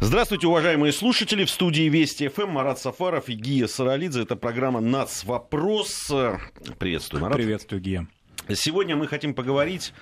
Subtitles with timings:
[0.00, 1.44] Здравствуйте, уважаемые слушатели.
[1.44, 4.22] В студии Вести ФМ Марат Сафаров и Гия Саралидзе.
[4.22, 5.24] Это программа «Нац.
[5.24, 6.12] Вопрос».
[6.78, 7.36] Приветствую, Марат.
[7.36, 8.06] Приветствую, Гия.
[8.52, 9.92] Сегодня мы хотим поговорить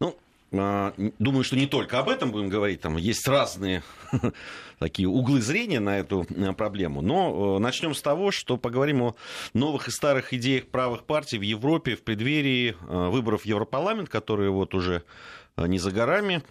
[0.00, 0.16] ну,
[0.52, 3.82] а, думаю, что не только об этом будем говорить, там есть разные
[4.78, 6.26] такие углы зрения на эту
[6.56, 7.00] проблему.
[7.00, 9.16] Но э, начнем с того, что поговорим о
[9.54, 14.50] новых и старых идеях правых партий в Европе в преддверии э, выборов в Европарламент, которые
[14.50, 15.02] вот уже
[15.56, 16.42] не за горами.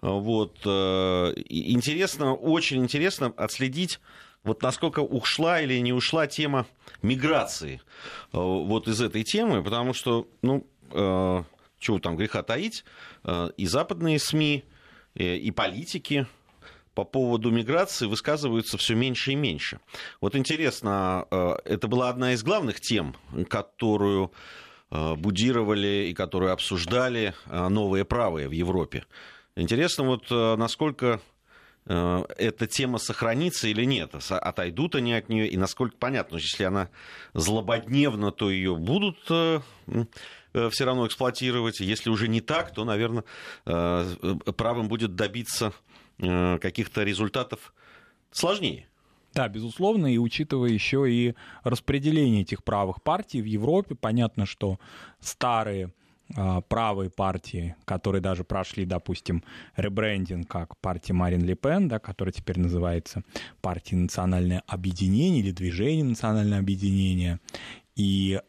[0.00, 0.58] Вот.
[0.66, 4.00] Интересно, очень интересно отследить
[4.44, 6.66] вот насколько ушла или не ушла тема
[7.02, 7.80] миграции
[8.32, 10.66] вот из этой темы, потому что, ну,
[11.78, 12.84] чего там греха таить,
[13.56, 14.64] и западные СМИ,
[15.14, 16.26] и политики
[16.94, 19.80] по поводу миграции высказываются все меньше и меньше.
[20.20, 21.26] Вот интересно,
[21.64, 23.16] это была одна из главных тем,
[23.48, 24.34] которую Э,
[24.90, 29.04] будировали и которые обсуждали э, новые правые в Европе.
[29.56, 31.20] Интересно, вот э, насколько
[31.86, 36.90] эта тема сохранится или нет, отойдут они от нее, и насколько понятно, если она
[37.32, 39.62] злободневна, то ее будут все
[40.52, 41.80] равно эксплуатировать.
[41.80, 43.24] Если уже не так, то, наверное,
[43.64, 45.72] правым будет добиться
[46.18, 47.72] каких-то результатов
[48.32, 48.86] сложнее.
[49.34, 54.78] Да, безусловно, и учитывая еще и распределение этих правых партий в Европе, понятно, что
[55.20, 55.92] старые
[56.36, 59.42] а, правые партии, которые даже прошли, допустим,
[59.76, 63.22] ребрендинг, как партия Марин Ле Пен, да, которая теперь называется
[63.62, 67.40] партией национальное объединение или движение национальное объединение,
[67.96, 68.40] и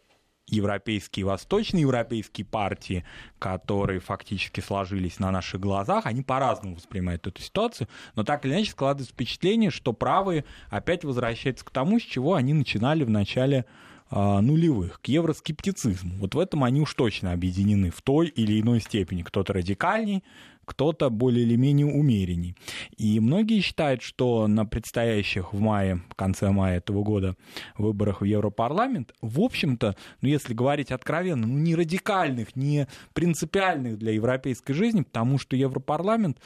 [0.55, 3.05] европейские, восточноевропейские партии,
[3.39, 8.71] которые фактически сложились на наших глазах, они по-разному воспринимают эту ситуацию, но так или иначе
[8.71, 13.65] складывается впечатление, что правые опять возвращаются к тому, с чего они начинали в начале
[14.11, 16.15] а, нулевых, к евроскептицизму.
[16.17, 19.21] Вот в этом они уж точно объединены в той или иной степени.
[19.21, 20.23] Кто-то радикальней,
[20.69, 22.55] кто-то более или менее умеренней.
[22.95, 27.35] И многие считают, что на предстоящих в мае, в конце мая этого года
[27.75, 34.11] выборах в Европарламент, в общем-то, ну если говорить откровенно, ну не радикальных, не принципиальных для
[34.11, 36.37] европейской жизни, потому что Европарламент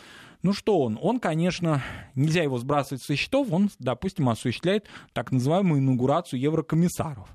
[0.42, 1.00] ну что он?
[1.02, 1.82] Он, конечно,
[2.16, 7.30] нельзя его сбрасывать со счетов, он, допустим, осуществляет так называемую инаугурацию еврокомиссаров.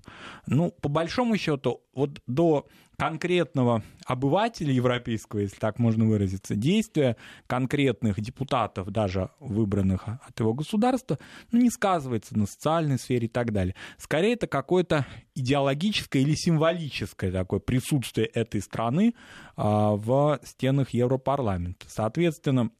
[0.47, 2.66] Ну, по большому счету, вот до
[2.98, 7.16] конкретного обывателя европейского, если так можно выразиться, действия
[7.47, 11.19] конкретных депутатов, даже выбранных от его государства,
[11.53, 13.76] ну, не сказывается на социальной сфере и так далее.
[13.98, 19.15] Скорее, это какое-то идеологическое или символическое такое присутствие этой страны
[19.56, 21.86] а, в стенах Европарламента.
[21.88, 22.70] Соответственно,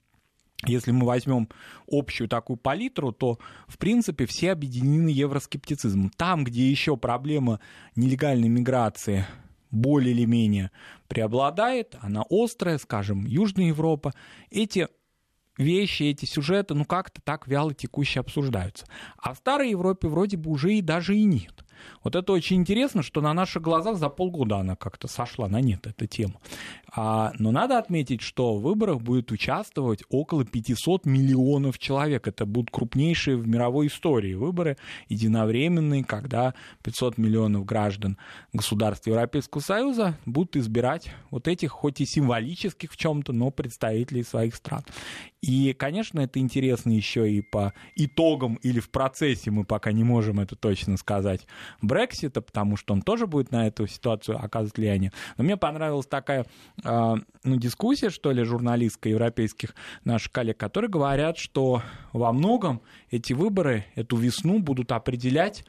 [0.67, 1.49] если мы возьмем
[1.87, 6.11] общую такую палитру, то, в принципе, все объединены евроскептицизмом.
[6.11, 7.61] Там, где еще проблема
[7.95, 9.25] нелегальной миграции
[9.71, 10.71] более или менее
[11.09, 14.13] преобладает, она острая, скажем, Южная Европа,
[14.51, 14.89] эти
[15.59, 18.87] вещи, эти сюжеты, ну как-то так вяло текуще обсуждаются.
[19.19, 21.65] А в Старой Европе вроде бы уже и даже и нет.
[22.03, 25.87] Вот это очень интересно, что на наших глазах за полгода она как-то сошла на нет,
[25.87, 26.41] эта тема.
[26.91, 32.27] А, но надо отметить, что в выборах будет участвовать около 500 миллионов человек.
[32.27, 34.77] Это будут крупнейшие в мировой истории выборы,
[35.09, 38.17] единовременные, когда 500 миллионов граждан
[38.53, 44.55] государств Европейского Союза будут избирать вот этих, хоть и символических в чем-то, но представителей своих
[44.55, 44.85] стран.
[45.43, 50.41] И, конечно, это интересно еще и по итогам или в процессе, мы пока не можем
[50.41, 51.47] это точно сказать,
[51.81, 55.13] Брексита, потому что он тоже будет на эту ситуацию оказывать влияние.
[55.37, 56.47] Но мне понравилась такая
[56.85, 59.75] ну, дискуссия, что ли, журналистская европейских
[60.05, 65.65] наших коллег, которые говорят, что во многом эти выборы, эту весну будут определять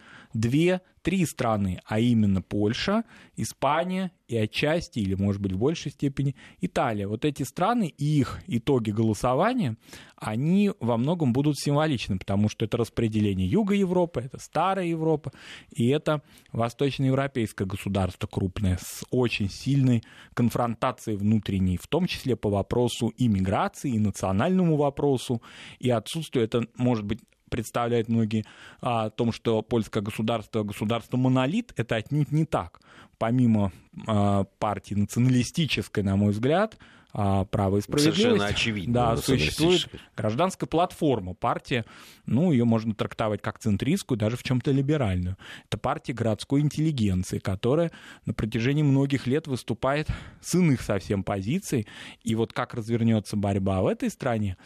[1.09, 3.03] две-три страны, а именно Польша,
[3.36, 7.08] Испания и отчасти, или может быть в большей степени, Италия.
[7.08, 9.75] Вот эти страны и их итоги голосования,
[10.16, 15.31] они во многом будут символичны, потому что это распределение Юга Европы, это Старая Европа,
[15.72, 16.22] и это
[16.52, 20.03] восточноевропейское государство крупное с очень сильной
[20.34, 25.42] конфронтацией внутренней, в том числе по вопросу иммиграции, и национальному вопросу,
[25.80, 27.19] и отсутствие, это может быть
[27.50, 28.46] представляют многие
[28.81, 32.80] о том, что польское государство государство монолит, это отнюдь не так.
[33.18, 33.72] Помимо
[34.07, 36.78] э, партии националистической, на мой взгляд,
[37.12, 38.22] а, право и справедливость.
[38.22, 38.94] Совершенно очевидно.
[38.94, 41.34] Да, существует гражданская платформа.
[41.34, 41.86] Партия,
[42.25, 45.36] ну, ее можно трактовать как центристскую, даже в чем-то либеральную.
[45.66, 47.92] Это партия городской интеллигенции, которая
[48.25, 50.07] на протяжении многих лет выступает
[50.40, 51.88] с иных совсем позиций.
[52.24, 54.57] И вот как развернется борьба в этой стране,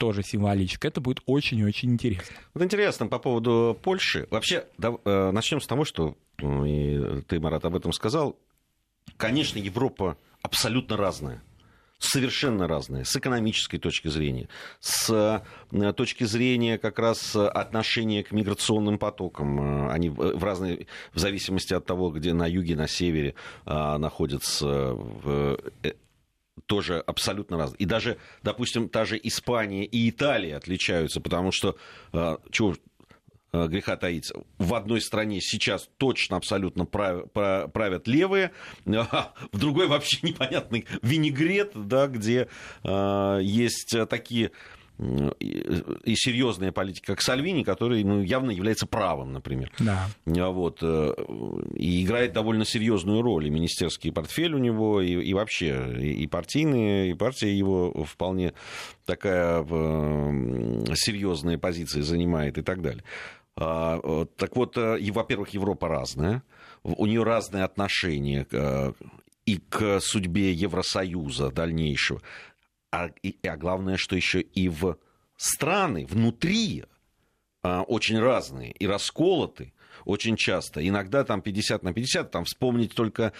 [0.00, 0.90] тоже символическое.
[0.90, 2.34] Это будет очень-очень интересно.
[2.54, 4.26] Вот интересно по поводу Польши.
[4.30, 8.34] Вообще, да, э, начнем с того, что и ты, Марат, об этом сказал.
[9.18, 11.42] Конечно, Европа абсолютно разная.
[11.98, 14.48] совершенно разные с экономической точки зрения,
[14.80, 19.90] с э, точки зрения как раз отношения к миграционным потокам.
[19.90, 23.34] Они в разные, в зависимости от того, где на юге, на севере
[23.66, 24.96] находятся
[26.66, 27.78] тоже абсолютно разные.
[27.78, 31.76] И даже, допустим, та же Испания и Италия отличаются, потому что,
[32.50, 32.74] чего
[33.52, 34.32] Э, греха таить.
[34.58, 38.52] В одной стране сейчас точно абсолютно правят левые,
[38.86, 42.48] а в другой вообще непонятный винегрет, да, где
[42.84, 44.52] э, есть такие
[45.40, 49.72] и серьезная политика, как Сальвини, который ну, явно является правым, например.
[49.78, 50.08] Да.
[50.26, 51.14] А вот, э,
[51.74, 53.46] и играет довольно серьезную роль.
[53.46, 58.52] И министерский портфель у него, и, и вообще, и, и партийные, и партия его вполне
[59.06, 59.62] такая
[60.94, 63.04] серьезная позиция занимает и так далее.
[63.56, 66.42] А, э, так вот, э, и, во-первых, Европа разная,
[66.82, 68.92] у нее разные отношения э,
[69.44, 72.22] и к судьбе Евросоюза дальнейшего,
[72.90, 74.98] а, и, а главное, что еще и в
[75.36, 76.84] страны внутри
[77.62, 79.72] а, очень разные и расколоты
[80.04, 80.86] очень часто.
[80.86, 83.32] Иногда там 50 на 50, там вспомнить только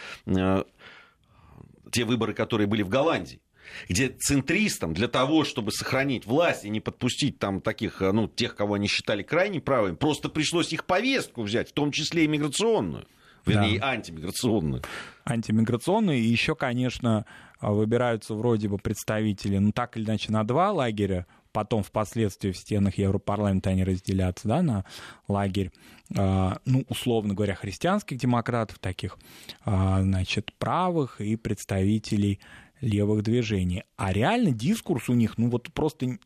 [1.90, 3.40] те выборы, которые были в Голландии
[3.88, 8.54] где центристам для того, чтобы сохранить власть и не подпустить там таких, э, ну, тех,
[8.54, 13.06] кого они считали крайне правыми, просто пришлось их повестку взять, в том числе и миграционную.
[13.46, 13.88] Вернее, да.
[13.88, 14.82] антимиграционную.
[15.24, 16.18] Антимиграционную.
[16.18, 17.24] И еще, конечно,
[17.60, 21.26] выбираются вроде бы представители, ну, так или иначе, на два лагеря.
[21.52, 24.84] Потом впоследствии в стенах Европарламента они разделятся, да, на
[25.26, 25.72] лагерь,
[26.14, 29.18] э, ну, условно говоря, христианских демократов, таких,
[29.66, 32.38] э, значит, правых и представителей
[32.80, 33.82] левых движений.
[33.96, 36.18] А реально дискурс у них, ну вот просто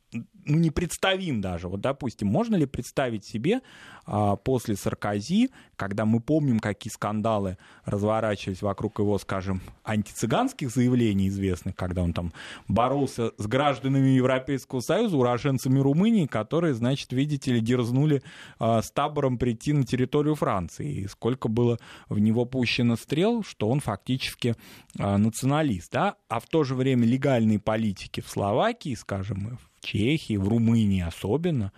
[0.46, 1.69] ну, непредставим даже.
[1.69, 3.61] Вот, допустим, можно ли представить себе
[4.06, 11.75] а, после Саркози, когда мы помним, какие скандалы разворачивались вокруг его, скажем, антицыганских заявлений известных,
[11.75, 12.32] когда он там
[12.69, 18.23] боролся с гражданами Европейского Союза, уроженцами Румынии, которые, значит, видите ли, дерзнули
[18.58, 20.93] а, с табором прийти на территорию Франции.
[20.93, 24.55] И сколько было в него пущено стрел, что он фактически
[24.99, 25.93] а, националист.
[25.93, 26.17] Да?
[26.29, 31.72] А в то же время легальные политики в Словакии, скажем, в Чехии, в Румынии особенно,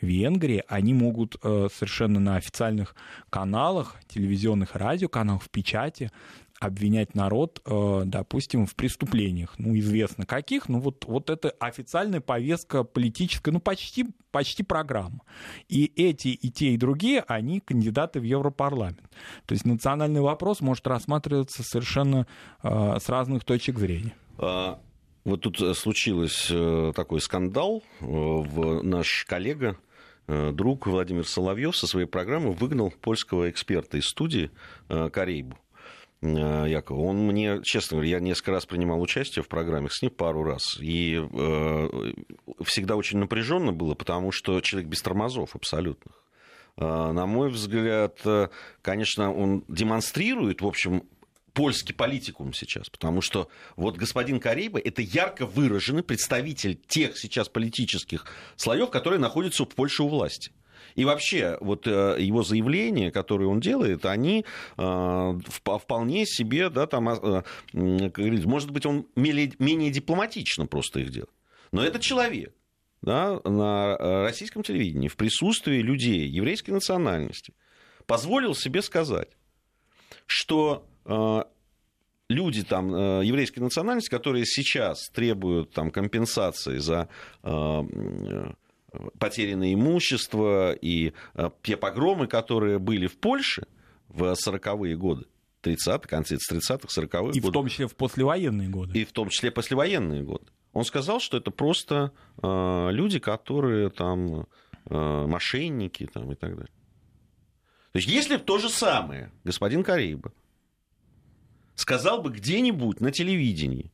[0.00, 2.96] в Венгрии, они могут э, совершенно на официальных
[3.30, 6.10] каналах, телевизионных радиоканалах, в печати
[6.62, 9.54] обвинять народ, э, допустим, в преступлениях.
[9.58, 15.22] Ну, известно каких, ну вот, вот это официальная повестка политическая, ну, почти, почти программа.
[15.68, 19.02] И эти, и те, и другие, они кандидаты в Европарламент.
[19.46, 22.26] То есть национальный вопрос может рассматриваться совершенно
[22.62, 24.14] э, с разных точек зрения.
[25.24, 27.82] Вот тут э, случилось э, такой скандал.
[28.00, 29.76] Э, наш коллега,
[30.26, 34.50] друг Владимир Соловьев со своей программы выгнал польского эксперта из студии
[34.88, 35.58] Корейбу.
[36.22, 37.00] Якова.
[37.00, 40.78] Он мне, честно говоря, я несколько раз принимал участие в программах с ним пару раз.
[40.80, 42.12] И э,
[42.62, 46.14] всегда очень напряженно было, потому что человек без тормозов абсолютных.
[46.76, 48.20] Э, на мой взгляд,
[48.82, 51.02] конечно, он демонстрирует, в общем,
[51.52, 58.26] польский политикум сейчас, потому что вот господин Кариба это ярко выраженный представитель тех сейчас политических
[58.56, 60.52] слоев, которые находятся в Польше у власти.
[60.94, 64.44] И вообще, вот э, его заявления, которые он делает, они
[64.76, 71.30] э, вполне себе, да, там, э, может быть, он менее дипломатично просто их делает.
[71.70, 72.54] Но это человек,
[73.00, 77.54] да, на российском телевидении в присутствии людей еврейской национальности
[78.06, 79.30] позволил себе сказать,
[80.26, 80.86] что
[82.28, 87.08] люди там э, еврейской национальности, которые сейчас требуют там компенсации за
[87.42, 87.82] э,
[89.18, 91.12] потерянное имущество и
[91.62, 93.66] те погромы, которые были в Польше
[94.08, 95.26] в 40-е годы,
[95.62, 98.98] 30-х, конце 30-х, 40-х И в том числе в послевоенные годы.
[98.98, 100.46] И в том числе послевоенные годы.
[100.72, 104.46] Он сказал, что это просто э, люди, которые там
[104.86, 106.72] э, мошенники там, и так далее.
[107.92, 110.32] То есть, если то же самое господин Кариба
[111.74, 113.90] сказал бы где-нибудь на телевидении,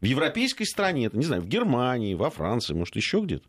[0.00, 3.48] в европейской стране, это, не знаю, в Германии, во Франции, может, еще где-то.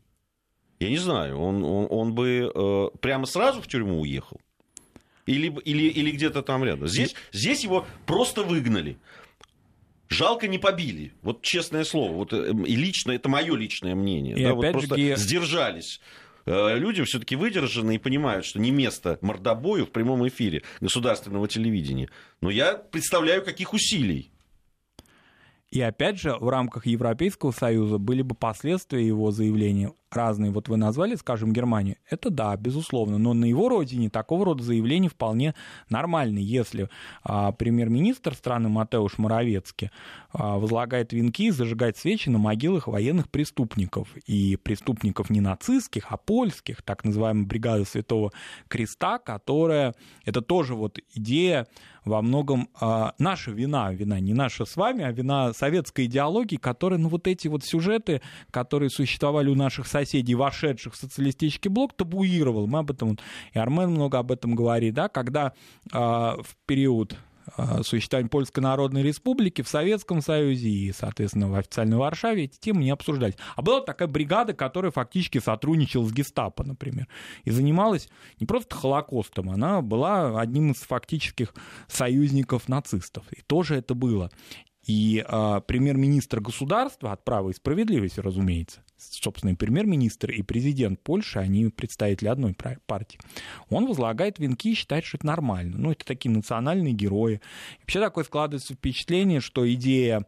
[0.80, 4.40] Я не знаю, он, он, он бы э, прямо сразу в тюрьму уехал.
[5.26, 6.88] Или, или, или где-то там рядом.
[6.88, 8.98] Здесь, здесь его просто выгнали.
[10.08, 11.14] Жалко не побили.
[11.22, 12.14] Вот честное слово.
[12.14, 14.36] Вот, э, и лично, это мое личное мнение.
[14.38, 15.16] И да, вот просто же...
[15.18, 16.00] сдержались
[16.50, 22.10] люди все-таки выдержаны и понимают, что не место мордобою в прямом эфире государственного телевидения.
[22.42, 24.32] Но я представляю, каких усилий.
[25.70, 30.78] И опять же, в рамках Европейского Союза были бы последствия его заявления разные, вот вы
[30.78, 35.56] назвали, скажем, Германию, это да, безусловно, но на его родине такого рода заявления вполне
[35.90, 36.40] нормальны.
[36.40, 36.90] Если
[37.24, 39.92] а, премьер-министр страны Матеуш Моровецкий
[40.32, 46.18] а, возлагает венки и зажигает свечи на могилах военных преступников, и преступников не нацистских, а
[46.18, 48.32] польских, так называемая бригада Святого
[48.68, 51.68] Креста, которая, это тоже вот идея
[52.06, 57.00] во многом э, наша вина, вина не наша с вами, а вина советской идеологии, которая,
[57.00, 62.68] ну вот эти вот сюжеты, которые существовали у наших соседей, вошедших в социалистический блок, табуировал.
[62.68, 63.18] Мы об этом,
[63.54, 65.54] и Армен много об этом говорит, да, когда
[65.92, 67.18] э, в период
[67.58, 72.84] Э, существования Польской Народной Республики в Советском Союзе и, соответственно, в официальной Варшаве эти темы
[72.84, 73.36] не обсуждались.
[73.56, 77.08] А была такая бригада, которая фактически сотрудничала с гестапо, например,
[77.44, 81.54] и занималась не просто Холокостом, она была одним из фактических
[81.88, 83.26] союзников нацистов.
[83.32, 84.32] И тоже это было.
[84.86, 91.70] И э, премьер-министр государства от права и справедливости, разумеется, собственно, премьер-министр и президент Польши, они
[91.70, 93.20] представители одной партии,
[93.70, 95.78] он возлагает венки и считает, что это нормально.
[95.78, 97.36] Ну, это такие национальные герои.
[97.78, 100.26] И вообще такое складывается впечатление, что идея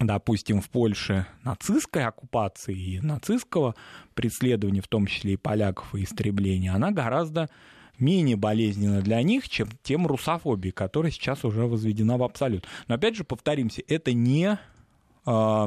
[0.00, 3.74] допустим, в Польше нацистской оккупации и нацистского
[4.14, 7.48] преследования, в том числе и поляков, и истребления, она гораздо
[7.98, 12.66] менее болезненна для них, чем тем русофобии, которая сейчас уже возведена в абсолют.
[12.86, 14.58] Но опять же, повторимся, это не
[15.26, 15.66] э,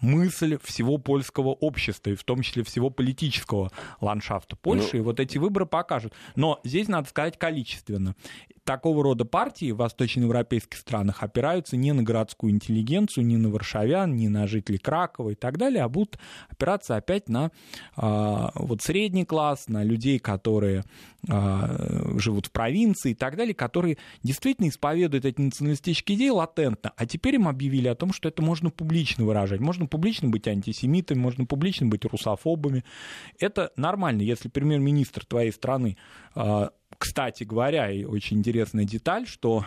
[0.00, 4.98] мысль всего польского общества, и в том числе всего политического ландшафта Польши, ну...
[4.98, 6.14] и вот эти выборы покажут.
[6.36, 8.14] Но здесь надо сказать количественно.
[8.68, 14.28] Такого рода партии в восточноевропейских странах опираются не на городскую интеллигенцию, не на варшавян, не
[14.28, 16.18] на жителей Кракова и так далее, а будут
[16.50, 17.50] опираться опять на
[17.96, 20.84] э, вот средний класс, на людей, которые
[21.26, 27.06] э, живут в провинции и так далее, которые действительно исповедуют эти националистические идеи латентно, а
[27.06, 31.46] теперь им объявили о том, что это можно публично выражать, можно публично быть антисемитами, можно
[31.46, 32.84] публично быть русофобами.
[33.38, 35.96] Это нормально, если премьер-министр твоей страны
[36.34, 39.64] а, кстати говоря, и очень интересная деталь, что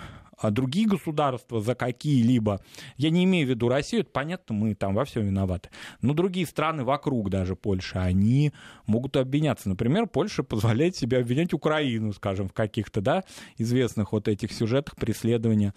[0.50, 2.62] другие государства за какие-либо,
[2.98, 5.69] я не имею в виду Россию, это понятно, мы там во всем виноваты,
[6.01, 8.53] но другие страны вокруг даже Польши, они
[8.88, 9.69] могут обвиняться.
[9.69, 13.24] Например, Польша позволяет себе обвинять Украину, скажем, в каких-то, да,
[13.57, 15.74] известных вот этих сюжетах преследования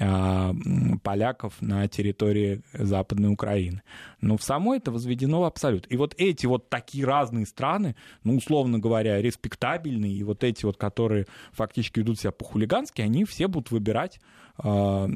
[0.00, 0.54] а,
[1.02, 3.82] поляков на территории Западной Украины.
[4.20, 5.86] Но в самой это возведено в абсолют.
[5.90, 10.76] И вот эти вот такие разные страны, ну, условно говоря, респектабельные, и вот эти вот,
[10.76, 14.20] которые фактически ведут себя по-хулигански, они все будут выбирать собрать
[14.60, 15.06] а,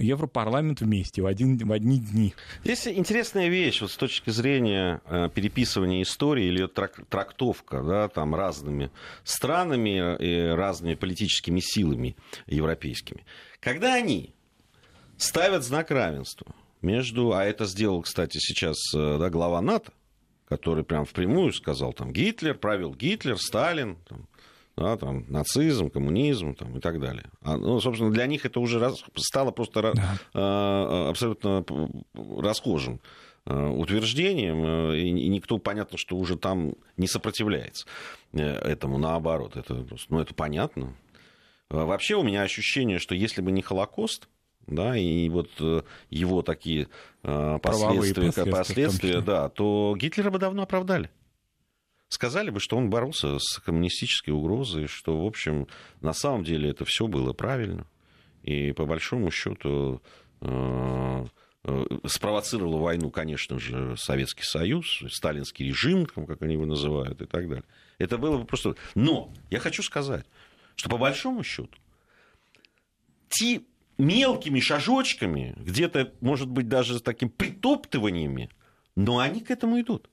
[0.00, 2.34] Европарламент вместе в, один, в одни дни.
[2.64, 8.90] Здесь интересная вещь вот с точки зрения э, переписывания истории или трактовка да, там, разными
[9.24, 13.24] странами и разными политическими силами европейскими.
[13.60, 14.34] Когда они
[15.16, 19.92] ставят знак равенства между, а это сделал, кстати, сейчас э, да, глава НАТО,
[20.48, 24.26] который прям впрямую сказал, там, Гитлер, правил Гитлер, Сталин, там,
[24.76, 27.24] да, там, нацизм, коммунизм там, и так далее.
[27.42, 30.18] А, ну, собственно, для них это уже раз, стало просто да.
[30.34, 31.64] а, абсолютно
[32.14, 33.00] расхожим
[33.44, 37.86] а, утверждением, а, и, никто, понятно, что уже там не сопротивляется
[38.32, 40.94] э, этому, наоборот, это, просто, ну, это понятно.
[41.68, 44.28] А вообще у меня ощущение, что если бы не Холокост,
[44.66, 46.88] да, и вот э, его такие
[47.22, 51.10] последствия, последствия, последствия да, то Гитлера бы давно оправдали
[52.12, 55.66] сказали бы, что он боролся с коммунистической угрозой, что, в общем,
[56.02, 57.86] на самом деле это все было правильно.
[58.42, 60.02] И по большому счету
[60.42, 61.24] э,
[61.64, 67.48] э, спровоцировал войну, конечно же, Советский Союз, сталинский режим, как они его называют, и так
[67.48, 67.64] далее.
[67.98, 68.74] Это было бы просто...
[68.94, 70.26] Но я хочу сказать,
[70.76, 71.78] что по большому счету
[73.30, 73.62] те
[73.96, 78.50] мелкими шажочками, где-то, может быть, даже с таким притоптываниями,
[78.96, 80.10] но они к этому идут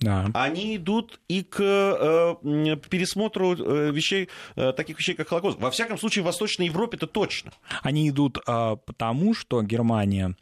[0.00, 0.30] да.
[0.34, 5.58] они идут и к э, пересмотру э, вещей, э, таких вещей, как Холокост.
[5.60, 7.52] Во всяком случае, в Восточной Европе это точно.
[7.82, 10.36] Они идут э, потому, что Германия,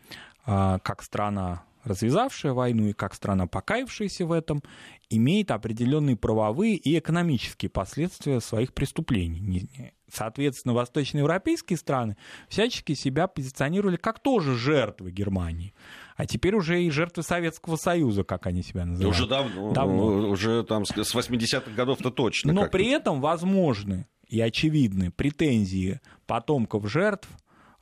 [0.46, 4.62] э, как страна развязавшая войну и как страна, покаявшаяся в этом,
[5.10, 9.92] имеет определенные правовые и экономические последствия своих преступлений.
[10.10, 12.16] Соответственно, восточноевропейские страны
[12.48, 15.74] всячески себя позиционировали как тоже жертвы Германии
[16.18, 19.14] а теперь уже и жертвы Советского Союза, как они себя называют.
[19.14, 20.28] Уже давно, давно.
[20.28, 22.52] уже там с 80-х годов-то точно.
[22.52, 27.28] Но при этом возможны и очевидны претензии потомков жертв,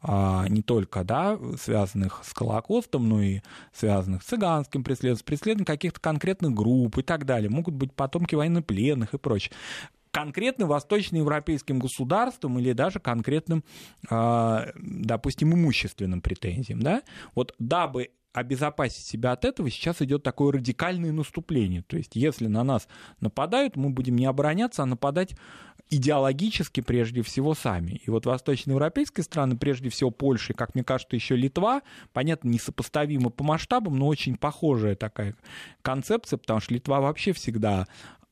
[0.03, 3.41] а, не только да, связанных с Холокостом, но и
[3.73, 7.49] связанных с цыганским преследованием, преследованием каких-то конкретных групп и так далее.
[7.49, 9.55] Могут быть потомки военнопленных и прочее
[10.17, 13.63] конкретным восточноевропейским государствам или даже конкретным,
[14.09, 16.81] а, допустим, имущественным претензиям.
[16.81, 17.03] Да?
[17.35, 21.83] Вот дабы обезопасить себя от этого, сейчас идет такое радикальное наступление.
[21.83, 22.87] То есть, если на нас
[23.21, 25.35] нападают, мы будем не обороняться, а нападать
[25.89, 27.93] идеологически прежде всего сами.
[28.05, 31.81] И вот восточноевропейские страны, прежде всего Польша, и, как мне кажется, еще Литва,
[32.13, 35.35] понятно, несопоставимо по масштабам, но очень похожая такая
[35.81, 37.87] концепция, потому что Литва вообще всегда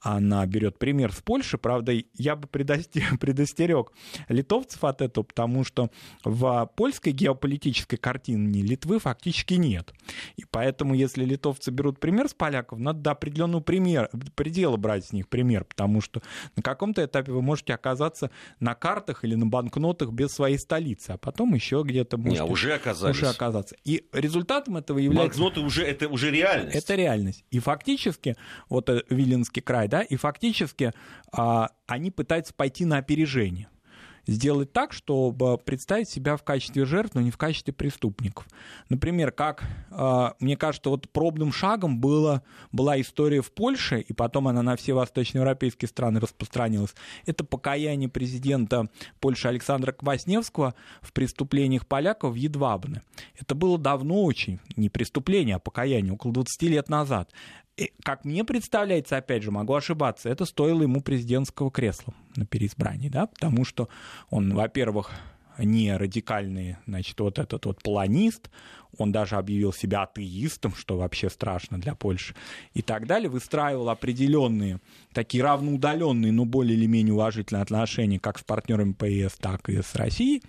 [0.04, 1.56] она берет пример с Польши.
[1.56, 3.92] Правда, я бы предостерег
[4.28, 5.90] литовцев от этого, потому что
[6.25, 9.94] в польской геополитической картине Литвы фактически нет.
[10.37, 15.12] И поэтому, если литовцы берут пример с поляков, надо до определенного примера, предела брать с
[15.12, 16.20] них пример, потому что
[16.54, 18.30] на каком-то этапе вы можете оказаться
[18.61, 22.44] на картах или на банкнотах без своей столицы, а потом еще где-то можете...
[22.44, 23.16] Не, уже оказались.
[23.16, 23.75] Уже оказаться.
[23.84, 25.40] И результатом этого является...
[25.40, 26.76] Банкноты уже, это уже реальность.
[26.76, 27.44] Это реальность.
[27.50, 28.37] И фактически,
[28.68, 30.90] вот э, Виленский край, да, и фактически
[31.30, 33.68] а, они пытаются пойти на опережение
[34.26, 38.48] сделать так, чтобы представить себя в качестве жертв, но не в качестве преступников.
[38.88, 44.48] Например, как, а, мне кажется, вот пробным шагом было, была история в Польше, и потом
[44.48, 46.94] она на все восточноевропейские страны распространилась.
[47.26, 48.88] Это покаяние президента
[49.20, 53.02] Польши Александра Квасневского в преступлениях поляков в Едвабне.
[53.38, 57.30] Это было давно очень, не преступление, а покаяние, около 20 лет назад.
[58.02, 63.26] Как мне представляется, опять же, могу ошибаться, это стоило ему президентского кресла на переизбрании, да,
[63.26, 63.88] потому что
[64.30, 65.10] он, во-первых,
[65.58, 68.50] не радикальный, значит, вот этот вот планист,
[68.96, 72.34] он даже объявил себя атеистом, что вообще страшно для Польши,
[72.74, 74.80] и так далее, выстраивал определенные,
[75.12, 79.94] такие равноудаленные, но более или менее уважительные отношения как с партнерами ПС, так и с
[79.94, 80.42] Россией,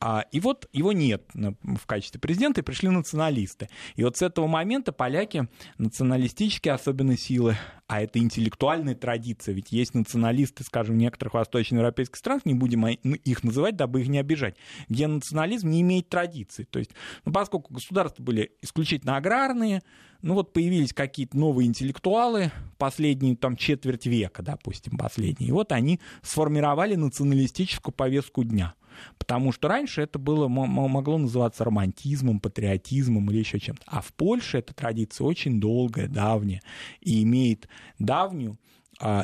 [0.00, 3.68] а, и вот его нет в качестве президента, и пришли националисты.
[3.96, 9.94] И вот с этого момента поляки, националистические особенно силы, а это интеллектуальная традиция, ведь есть
[9.94, 14.56] националисты, скажем, в некоторых восточноевропейских странах, не будем ну, их называть, дабы их не обижать,
[14.88, 16.64] где национализм не имеет традиции.
[16.64, 16.90] То есть,
[17.24, 19.82] ну, поскольку государства были исключительно аграрные,
[20.20, 26.00] ну вот появились какие-то новые интеллектуалы, последние там четверть века, допустим, последние, и вот они
[26.22, 28.74] сформировали националистическую повестку дня–
[29.18, 33.82] Потому что раньше это было, могло называться романтизмом, патриотизмом или еще чем-то.
[33.86, 36.62] А в Польше эта традиция очень долгая, давняя,
[37.00, 38.58] и имеет давнюю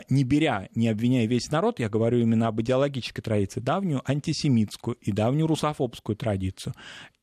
[0.08, 5.12] не беря, не обвиняя весь народ, я говорю именно об идеологической традиции, давнюю антисемитскую и
[5.12, 6.74] давнюю русофобскую традицию,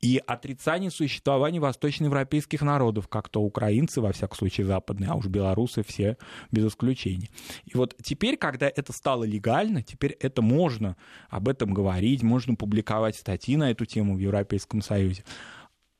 [0.01, 5.83] и отрицание существования восточноевропейских народов, как то украинцы, во всяком случае западные, а уж белорусы
[5.83, 6.17] все
[6.51, 7.29] без исключения.
[7.65, 10.97] И вот теперь, когда это стало легально, теперь это можно
[11.29, 15.23] об этом говорить, можно публиковать статьи на эту тему в Европейском Союзе,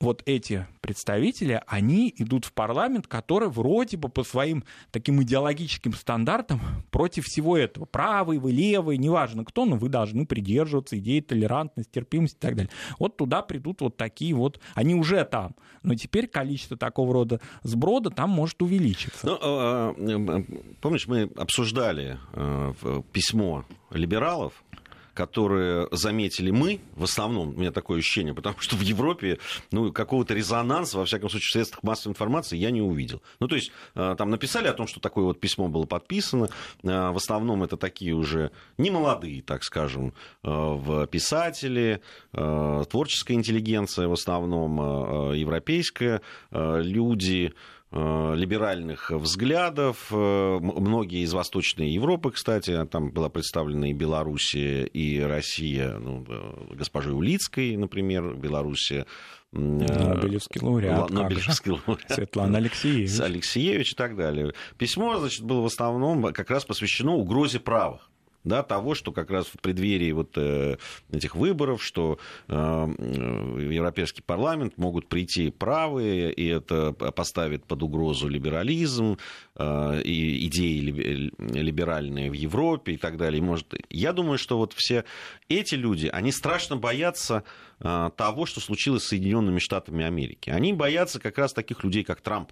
[0.02, 6.60] вот эти представители, они идут в парламент, который вроде бы по своим таким идеологическим стандартам
[6.90, 7.86] против всего этого.
[7.86, 12.72] Правый вы, левый, неважно кто, но вы должны придерживаться идеи толерантности, терпимости и так далее.
[13.00, 15.56] Вот туда придут вот такие вот, они уже там.
[15.84, 19.26] Но теперь количество такого рода сброда там может увеличиться.
[19.26, 20.44] Ну, а, а,
[20.82, 22.74] помнишь, мы обсуждали э,
[23.12, 24.64] письмо либералов,
[25.14, 29.40] которые заметили мы, в основном, у меня такое ощущение, потому что в Европе
[29.72, 33.22] ну, какого-то резонанса, во всяком случае, в средствах массовой информации я не увидел.
[33.40, 36.50] Ну, то есть, э, там написали о том, что такое вот письмо было подписано.
[36.84, 45.34] Э, в основном это такие уже немолодые, так скажем, э, писатели, творческая интеллигенция в основном,
[45.34, 46.22] европейская,
[46.52, 47.54] люди,
[47.92, 50.08] либеральных взглядов.
[50.12, 56.76] Э, многие из Восточной Европы, кстати, там была представлена и Белоруссия, и Россия, ну, э,
[56.76, 59.06] госпожи Улицкой, например, Белоруссия.
[59.52, 61.10] Нобелевский лауреат.
[61.10, 62.12] Нобелевский лауреат.
[62.12, 63.20] Светлана Алексеевич.
[63.20, 64.54] Алексеевич и так далее.
[64.78, 68.11] Письмо, значит, было в основном как раз посвящено угрозе правых
[68.44, 70.78] да, того, что как раз в преддверии вот э,
[71.12, 78.28] этих выборов, что э, в Европейский парламент могут прийти правые, и это поставит под угрозу
[78.28, 79.18] либерализм,
[79.56, 80.80] э, и идеи
[81.38, 83.42] либеральные в Европе и так далее.
[83.42, 85.06] Может, я думаю, что вот все
[85.50, 87.44] эти люди, они страшно боятся
[87.82, 90.50] того, что случилось с Соединенными Штатами Америки.
[90.50, 92.52] Они боятся как раз таких людей, как Трамп,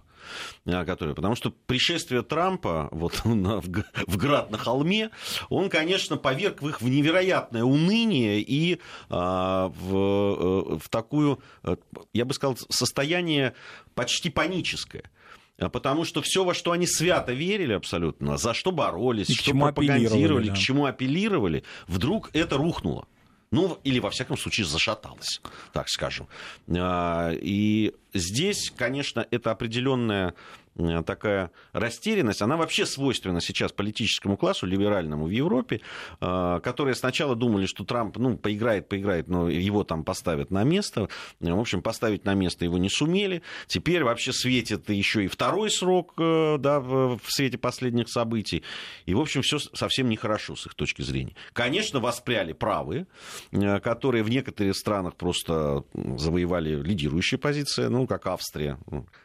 [0.66, 5.12] а, которые, потому что пришествие Трампа вот, в град на холме,
[5.50, 11.76] он, конечно, поверг в их в невероятное уныние и а, в, э, в такую, э,
[12.14, 13.54] я бы сказал, состояние
[13.96, 15.04] почти паническое.
[15.58, 20.48] Потому что все, во что они свято верили абсолютно, за что боролись, и что пропагандировали,
[20.48, 20.56] да.
[20.56, 23.08] к чему апеллировали, вдруг это рухнуло.
[23.52, 25.42] Ну, или, во всяком случае, зашаталась,
[25.74, 26.28] так скажем.
[26.70, 30.36] А, и здесь, конечно, это определенная
[31.06, 35.82] такая растерянность, она вообще свойственна сейчас политическому классу, либеральному в Европе,
[36.20, 41.10] которые сначала думали, что Трамп, ну, поиграет, поиграет, но его там поставят на место.
[41.40, 43.42] В общем, поставить на место его не сумели.
[43.68, 48.64] Теперь вообще светит еще и второй срок, да, в свете последних событий.
[49.06, 51.36] И, в общем, все совсем нехорошо с их точки зрения.
[51.54, 53.08] Конечно, воспряли правые,
[53.84, 58.78] которые в некоторых странах просто завоевали лидирующие позиции, ну, как Австрия,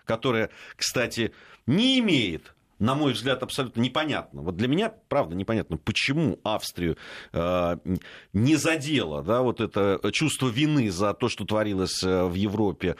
[0.04, 1.32] которая, кстати,
[1.66, 2.54] не имеет
[2.84, 4.42] на мой взгляд, абсолютно непонятно.
[4.42, 6.96] Вот для меня, правда, непонятно, почему Австрию
[7.32, 7.76] э,
[8.32, 12.96] не задело да, вот это чувство вины за то, что творилось э, в Европе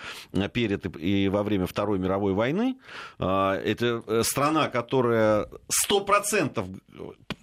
[0.52, 2.76] перед и во время Второй мировой войны.
[3.18, 5.48] Э, это страна, которая
[5.90, 6.80] 100%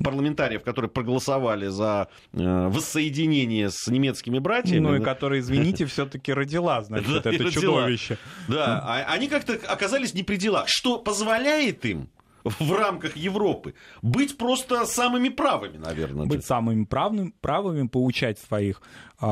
[0.04, 4.80] парламентариев, которые проголосовали за э, воссоединение с немецкими братьями.
[4.80, 8.18] Ну и которые, извините, все-таки родила, значит, это чудовище.
[8.48, 12.10] Да, а они как-то оказались не при делах, что позволяет им
[12.44, 13.74] в рамках Европы.
[14.02, 16.26] Быть просто самыми правыми, наверное.
[16.26, 18.82] Быть самыми правными, правыми, поучать своих
[19.22, 19.26] э,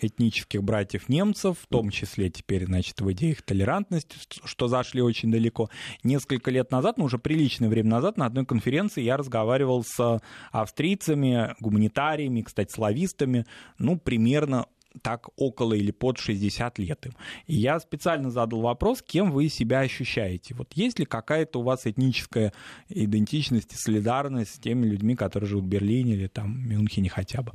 [0.00, 5.70] этнических братьев немцев, в том числе теперь, значит, в идеях толерантности, что зашли очень далеко.
[6.02, 10.20] Несколько лет назад, ну уже приличное время назад, на одной конференции я разговаривал с
[10.50, 13.46] австрийцами, гуманитариями, кстати, славистами,
[13.78, 14.66] ну, примерно
[15.00, 17.12] так около или под 60 лет им.
[17.46, 20.54] И я специально задал вопрос, кем вы себя ощущаете.
[20.54, 22.52] Вот есть ли какая-то у вас этническая
[22.88, 27.52] идентичность и солидарность с теми людьми, которые живут в Берлине или там Мюнхене хотя бы.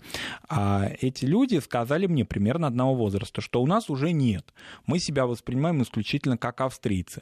[0.50, 4.54] А эти люди сказали мне примерно одного возраста, что у нас уже нет.
[4.86, 7.21] Мы себя воспринимаем исключительно как австрийцы.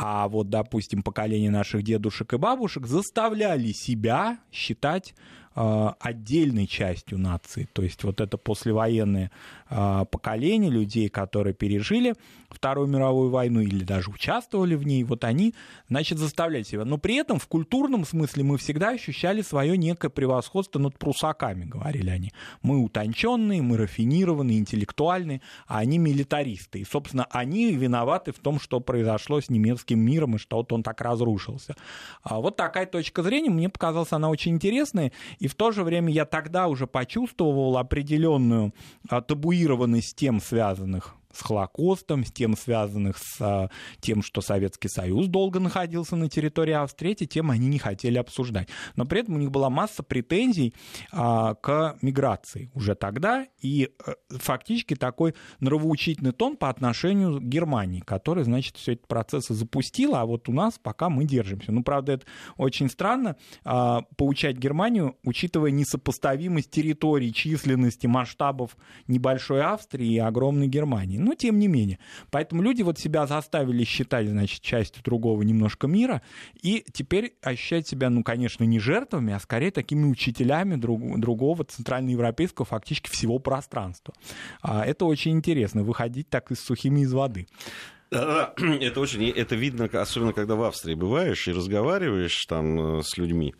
[0.00, 5.14] А вот, допустим, поколение наших дедушек и бабушек заставляли себя считать
[5.58, 7.68] отдельной частью нации.
[7.72, 9.30] То есть вот это послевоенное
[9.70, 12.14] э, поколение людей, которые пережили
[12.50, 15.54] Вторую мировую войну или даже участвовали в ней, вот они,
[15.90, 16.86] значит, заставляли себя.
[16.86, 22.08] Но при этом в культурном смысле мы всегда ощущали свое некое превосходство над прусаками, говорили
[22.08, 22.32] они.
[22.62, 26.78] Мы утонченные, мы рафинированные, интеллектуальные, а они милитаристы.
[26.80, 30.82] И, собственно, они виноваты в том, что произошло с немецким миром и что вот он
[30.82, 31.76] так разрушился.
[32.22, 36.12] А вот такая точка зрения, мне показалась она очень интересная, и в то же время
[36.12, 38.74] я тогда уже почувствовал определенную
[39.08, 45.26] а, табуированность тем связанных с Холокостом, с тем связанных с а, тем, что Советский Союз
[45.28, 48.68] долго находился на территории Австрии, эти темы они не хотели обсуждать.
[48.96, 50.74] Но при этом у них была масса претензий
[51.12, 58.00] а, к миграции уже тогда, и а, фактически такой нравоучительный тон по отношению к Германии,
[58.00, 61.72] которая, значит, все эти процессы запустила, а вот у нас пока мы держимся.
[61.72, 70.14] Ну, правда, это очень странно, а, поучать Германию, учитывая несопоставимость территорий, численности, масштабов небольшой Австрии
[70.14, 71.98] и огромной Германии но тем не менее.
[72.30, 76.22] Поэтому люди вот себя заставили считать, значит, частью другого немножко мира,
[76.62, 82.66] и теперь ощущать себя, ну, конечно, не жертвами, а скорее такими учителями друг, другого центральноевропейского
[82.66, 84.14] фактически всего пространства.
[84.62, 87.46] А это очень интересно, выходить так из сухими из воды.
[88.10, 93.54] Это очень, это видно, особенно когда в Австрии бываешь и разговариваешь там э, с людьми.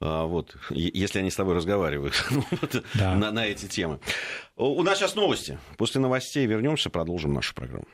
[0.00, 2.44] А, вот, если они с тобой разговаривают ну,
[2.94, 3.14] да.
[3.14, 3.98] на, на эти темы.
[4.56, 5.58] У нас сейчас новости.
[5.78, 7.86] После новостей вернемся, продолжим нашу программу.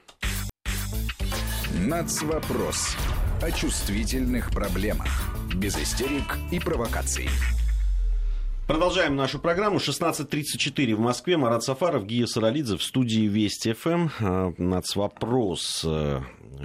[1.79, 2.97] Нацвопрос.
[3.41, 5.09] О чувствительных проблемах.
[5.55, 7.29] Без истерик и провокаций.
[8.67, 9.79] Продолжаем нашу программу.
[9.79, 11.37] 16.34 в Москве.
[11.37, 14.09] Марат Сафаров, Гия Саралидзе в студии Вести ФМ.
[14.21, 15.85] А, Нацвопрос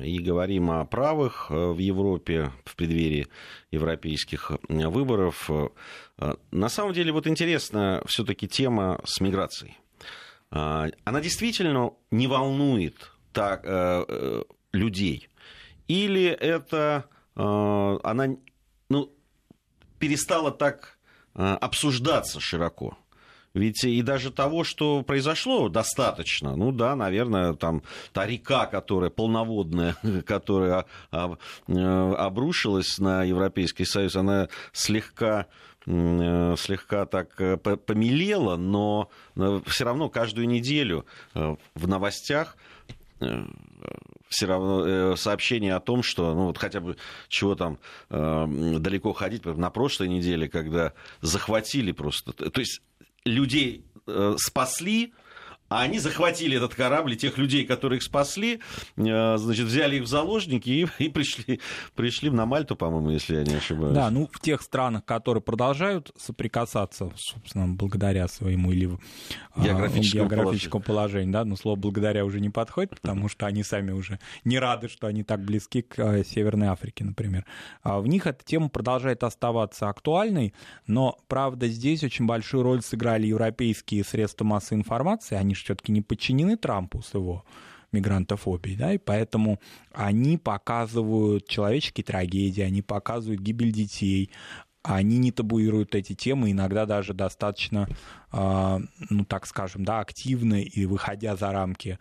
[0.03, 3.27] и говорим о правых э, в Европе в преддверии
[3.71, 5.49] европейских э, выборов.
[5.49, 9.77] Э, на самом деле, вот интересна все-таки тема с миграцией.
[10.49, 13.65] Она действительно не волнует так,
[14.71, 15.27] людей?
[15.89, 17.03] Или это
[17.35, 18.37] она
[18.87, 19.13] ну,
[19.99, 20.97] перестала так
[21.33, 22.97] обсуждаться широко?
[23.57, 26.55] Ведь и даже того, что произошло, достаточно.
[26.55, 27.81] Ну да, наверное, там
[28.13, 31.35] та река, которая полноводная, которая э,
[31.67, 35.47] обрушилась на Европейский Союз, она слегка
[35.85, 39.09] э, слегка так э, помелела, но
[39.65, 42.57] все равно каждую неделю в новостях
[44.29, 46.97] все равно сообщение о том, что, ну вот хотя бы
[47.29, 52.81] чего там далеко ходить, на прошлой неделе, когда захватили просто, то есть
[53.27, 55.13] людей э, спасли,
[55.69, 58.59] а они захватили этот корабль, и тех людей, которые их спасли,
[58.95, 61.59] э, значит, взяли их в заложники и, и пришли,
[61.95, 63.93] пришли на Мальту, по-моему, если я не ошибаюсь.
[63.93, 68.97] Да, ну в тех странах, которые продолжают соприкасаться, собственно, благодаря своему или
[69.53, 73.91] а, географическому, географическому положению, да, но слово благодаря уже не подходит, потому что они сами
[73.91, 77.45] уже не рады, что они так близки к э, Северной Африке, например.
[77.83, 80.53] А в них эта тема продолжает оставаться актуальной,
[80.85, 86.01] но, правда, здесь очень большую роль сыграли европейские средства массовой информации, они же все-таки не
[86.01, 87.43] подчинены Трампу с его
[87.91, 89.59] мигрантофобией, да, и поэтому
[89.93, 94.29] они показывают человеческие трагедии, они показывают гибель детей,
[94.83, 97.87] они не табуируют эти темы, иногда даже достаточно,
[98.31, 101.99] э, ну так скажем, да, активно и выходя за рамки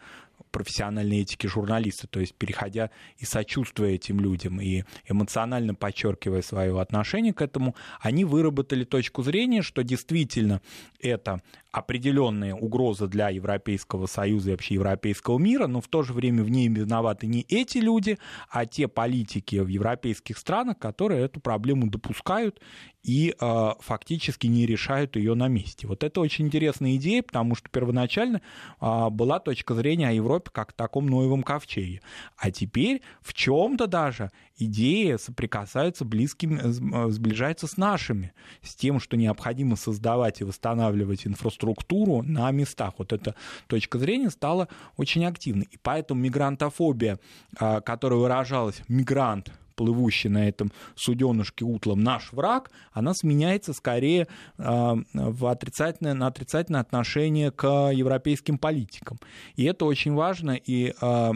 [0.57, 7.35] профессиональной этики журналиста, то есть переходя и сочувствуя этим людям, и эмоционально подчеркивая свое отношение
[7.35, 10.63] к этому, они выработали точку зрения, что действительно
[11.01, 11.43] это
[11.77, 16.49] определенная угроза для Европейского Союза и вообще европейского мира, но в то же время в
[16.49, 22.63] ней виноваты не эти люди, а те политики в европейских странах, которые эту проблему допускают
[23.03, 25.87] и э, фактически не решают ее на месте.
[25.87, 28.41] Вот это очень интересная идея, потому что первоначально
[28.81, 32.01] э, была точка зрения о Европе как таком Ноевом ковчеге.
[32.39, 39.17] А теперь в чем-то даже идеи соприкасаются близкими, э, сближаются с нашими, с тем, что
[39.17, 42.95] необходимо создавать и восстанавливать инфраструктуру на местах.
[42.99, 43.35] Вот эта
[43.67, 45.69] точка зрения стала очень активной.
[45.71, 47.19] И поэтому мигрантофобия,
[47.59, 54.27] а, которая выражалась «мигрант», плывущий на этом суденышке утлом наш враг, она сменяется скорее
[54.59, 59.19] э, в отрицательное, на отрицательное отношение к европейским политикам.
[59.55, 61.33] И это очень важно, и э,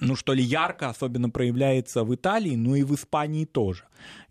[0.00, 3.84] ну что ли, ярко особенно проявляется в Италии, но и в Испании тоже.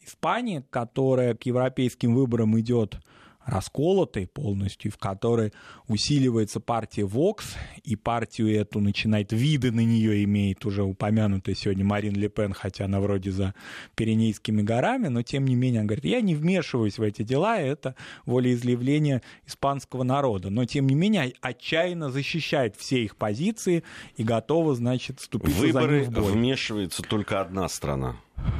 [0.05, 2.99] Испания, которая к европейским выборам идет
[3.45, 5.51] расколотой полностью, в которой
[5.87, 12.15] усиливается партия Вокс, и партию эту начинает, виды на нее имеет уже упомянутая сегодня Марин
[12.15, 13.55] Ле Пен, хотя она вроде за
[13.95, 17.95] Пиренейскими горами, но тем не менее она говорит, я не вмешиваюсь в эти дела, это
[18.25, 23.83] волеизъявление испанского народа, но тем не менее отчаянно защищает все их позиции
[24.17, 26.31] и готова, значит, вступить в Выборы в бой.
[26.31, 28.17] вмешивается только одна страна,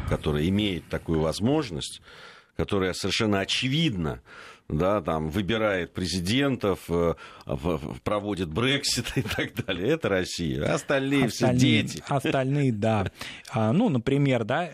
[0.09, 2.01] которая имеет такую возможность,
[2.55, 4.21] которая совершенно очевидно
[4.71, 7.13] да, там, выбирает президентов, э,
[8.03, 9.89] проводит Брексит и так далее.
[9.89, 10.73] Это Россия.
[10.73, 12.03] Остальные, остальные все дети.
[12.07, 13.11] Остальные, да.
[13.51, 14.69] А, ну, например, да,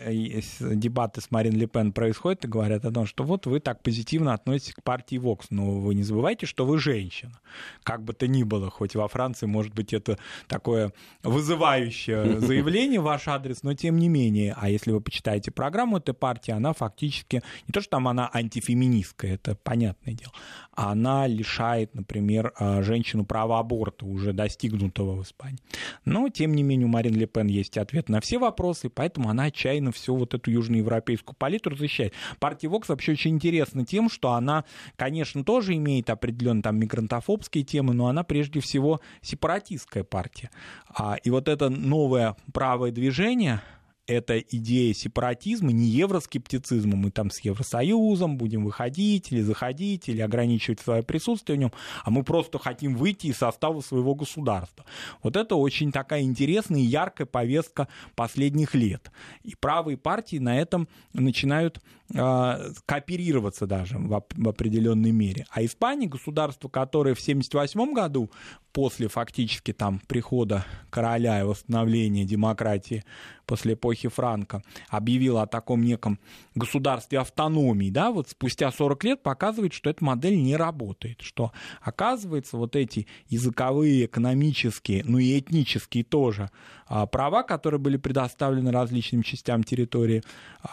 [0.60, 4.34] дебаты с Марин Ле Пен происходят и говорят о том, что вот вы так позитивно
[4.34, 7.38] относитесь к партии Вокс, но вы не забывайте, что вы женщина.
[7.82, 13.04] Как бы то ни было, хоть во Франции, может быть, это такое вызывающее заявление в
[13.04, 14.54] ваш адрес, но тем не менее.
[14.56, 19.34] А если вы почитаете программу этой партии, она фактически, не то, что там она антифеминистская,
[19.34, 20.32] это понятно, понятное дело.
[20.72, 25.58] Она лишает, например, а, женщину права аборта, уже достигнутого в Испании.
[26.04, 29.44] Но, тем не менее, у Марин Ле Пен есть ответ на все вопросы, поэтому она
[29.44, 32.12] отчаянно всю вот эту южноевропейскую палитру защищает.
[32.38, 34.64] Партия Вокс вообще очень интересна тем, что она,
[34.96, 40.50] конечно, тоже имеет определенные там мигрантофобские темы, но она прежде всего сепаратистская партия.
[40.88, 43.62] А, и вот это новое правое движение,
[44.08, 50.80] эта идея сепаратизма, не евроскептицизма, мы там с Евросоюзом будем выходить или заходить, или ограничивать
[50.80, 51.72] свое присутствие в нем,
[52.04, 54.84] а мы просто хотим выйти из состава своего государства.
[55.22, 59.12] Вот это очень такая интересная и яркая повестка последних лет.
[59.42, 65.44] И правые партии на этом начинают кооперироваться даже в, определенной мере.
[65.50, 68.30] А Испания, государство, которое в 1978 году
[68.72, 73.04] после фактически там прихода короля и восстановления демократии
[73.44, 76.20] после эпохи Франка объявила о таком неком
[76.54, 82.56] государстве автономии, да, вот спустя 40 лет показывает, что эта модель не работает, что оказывается
[82.56, 89.62] вот эти языковые, экономические, ну и этнические тоже а, права, которые были предоставлены различным частям
[89.62, 90.22] территории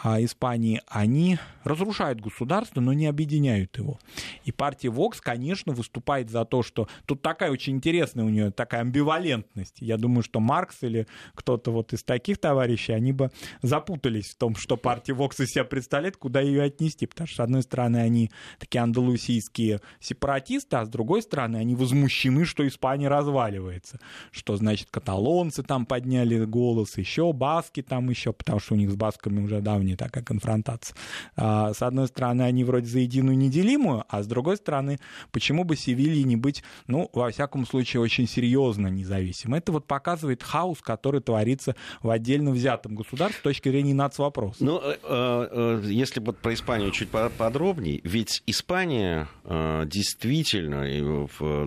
[0.04, 3.99] а, Испании, они разрушают государство, но не объединяют его.
[4.43, 8.82] И партия Вокс, конечно, выступает за то, что тут такая очень интересная у нее такая
[8.82, 9.78] амбивалентность.
[9.80, 14.56] Я думаю, что Маркс или кто-то вот из таких товарищей, они бы запутались в том,
[14.56, 17.06] что партия Вокс из себя представляет, куда ее отнести.
[17.06, 22.45] Потому что, с одной стороны, они такие андалусийские сепаратисты, а с другой стороны, они возмущены,
[22.45, 23.99] что Испания разваливается.
[24.32, 28.95] Что, значит, каталонцы там подняли голос, еще баски там еще, потому что у них с
[28.95, 30.95] басками уже давняя такая конфронтация.
[31.35, 34.99] а, с одной стороны, они вроде за единую неделимую, а с другой стороны,
[35.31, 39.55] почему бы Севилье не быть, ну, во всяком случае, очень серьезно независимым.
[39.57, 44.63] Это вот показывает хаос, который творится в отдельно взятом государстве с точки зрения нацвопроса.
[44.63, 50.85] Ну, э, э, если вот про Испанию чуть подробнее, ведь Испания э, действительно,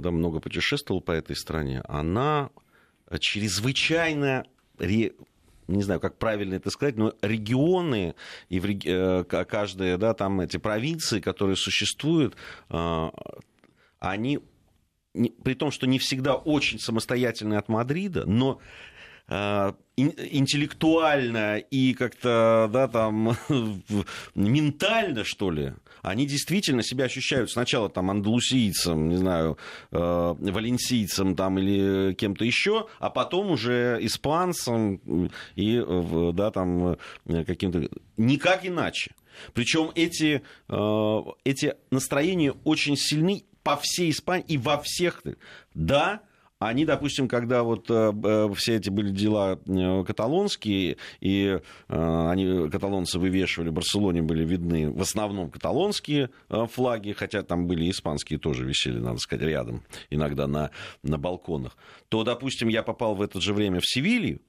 [0.00, 2.50] да, много путешествовал по этой стране, она
[3.18, 4.44] чрезвычайно
[5.68, 8.14] не знаю, как правильно это сказать, но регионы
[8.48, 12.36] и в, э, каждая, да, там эти провинции, которые существуют,
[12.70, 13.10] э,
[13.98, 14.40] они,
[15.44, 18.60] при том, что не всегда очень самостоятельны от Мадрида, но
[19.28, 23.36] интеллектуально и как-то, да, там,
[24.34, 29.58] ментально, что ли, они действительно себя ощущают сначала там андалусийцем, не знаю,
[29.90, 35.82] э, валенсийцем там или кем-то еще, а потом уже испанцем и,
[36.32, 37.88] да, там, каким-то...
[38.16, 39.12] Никак иначе.
[39.52, 45.22] Причем эти, э, эти настроения очень сильны по всей Испании и во всех...
[45.74, 46.22] Да,
[46.58, 52.68] они, допустим, когда вот э, э, все эти были дела э, каталонские, и э, они,
[52.68, 58.38] каталонцы вывешивали, в Барселоне были видны в основном каталонские э, флаги, хотя там были испанские
[58.38, 60.70] тоже висели, надо сказать, рядом, иногда на,
[61.02, 61.76] на балконах,
[62.08, 64.40] то, допустим, я попал в это же время в Севилью,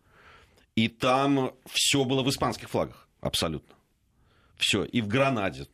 [0.75, 3.75] и там все было в испанских флагах, абсолютно.
[4.57, 4.83] Все.
[4.83, 5.67] И в Гранаде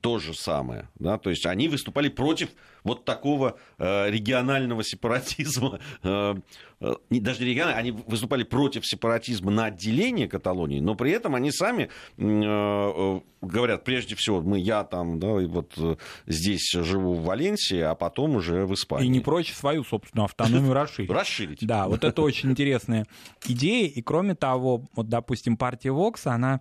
[0.00, 0.88] то же самое.
[0.98, 1.18] Да?
[1.18, 2.50] То есть они выступали против
[2.84, 5.80] вот такого э, регионального сепаратизма.
[6.02, 6.36] Э,
[6.80, 11.50] э, даже не регионального, они выступали против сепаратизма на отделение Каталонии, но при этом они
[11.50, 15.96] сами э, э, говорят, прежде всего, мы, я там, да, и вот э,
[16.26, 19.06] здесь живу в Валенсии, а потом уже в Испании.
[19.06, 21.10] И не прочь свою собственную автономию расширить.
[21.18, 21.66] Расширить.
[21.66, 23.06] Да, вот это очень интересная
[23.46, 23.88] идея.
[23.88, 26.60] И кроме того, вот, допустим, партия Вокс, она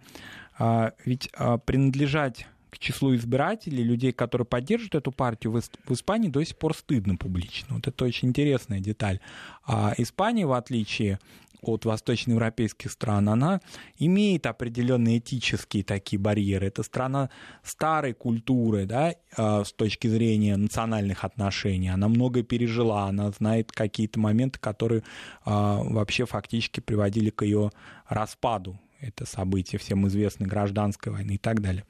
[0.57, 6.43] а, ведь а, принадлежать к числу избирателей, людей, которые поддерживают эту партию, в Испании до
[6.43, 7.75] сих пор стыдно публично.
[7.75, 9.19] Вот это очень интересная деталь.
[9.65, 11.19] А Испания, в отличие
[11.61, 13.61] от восточноевропейских стран, она
[13.97, 16.67] имеет определенные этические такие барьеры.
[16.67, 17.29] Это страна
[17.63, 21.89] старой культуры, да, а, с точки зрения национальных отношений.
[21.89, 25.03] Она много пережила, она знает какие-то моменты, которые
[25.45, 27.71] а, вообще фактически приводили к ее
[28.07, 28.79] распаду.
[28.99, 31.85] Это события всем известной гражданской войны и так далее.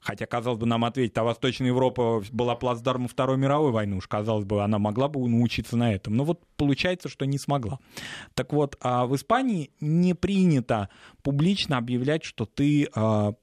[0.00, 4.46] Хотя, казалось бы, нам ответить, а Восточная Европа была плацдармом Второй мировой войны, уж казалось
[4.46, 6.16] бы, она могла бы научиться на этом.
[6.16, 7.78] Но вот получается, что не смогла.
[8.34, 10.88] Так вот, а в Испании не принято
[11.22, 13.34] публично объявлять, что ты а,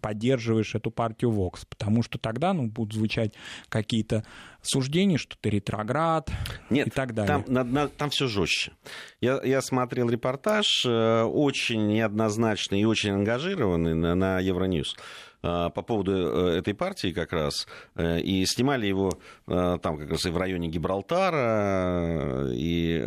[0.00, 3.34] поддерживаешь эту партию Вокс, потому что тогда ну, будут звучать
[3.68, 4.24] какие-то
[4.62, 6.30] суждения, что ты ретроград
[6.70, 7.44] Нет, и так далее.
[7.46, 8.72] Там, на, там все жестче.
[9.20, 14.96] Я, я смотрел репортаж, э, очень неоднозначный и очень ангажированный на, на Евроньюз.
[15.42, 19.12] Э, по поводу э, этой партии как раз, и снимали его
[19.46, 22.98] там как раз и в районе Гибралтара, и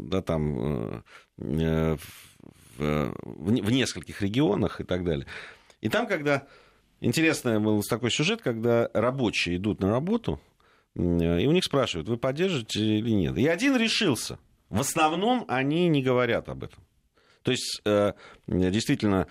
[0.00, 1.02] да, там
[1.36, 1.98] в,
[2.78, 5.26] в нескольких регионах и так далее.
[5.86, 6.46] И там, когда...
[6.98, 10.40] Интересный был такой сюжет, когда рабочие идут на работу,
[10.94, 13.36] и у них спрашивают, вы поддержите или нет.
[13.36, 14.38] И один решился.
[14.70, 16.82] В основном они не говорят об этом.
[17.42, 17.82] То есть,
[18.46, 19.26] действительно,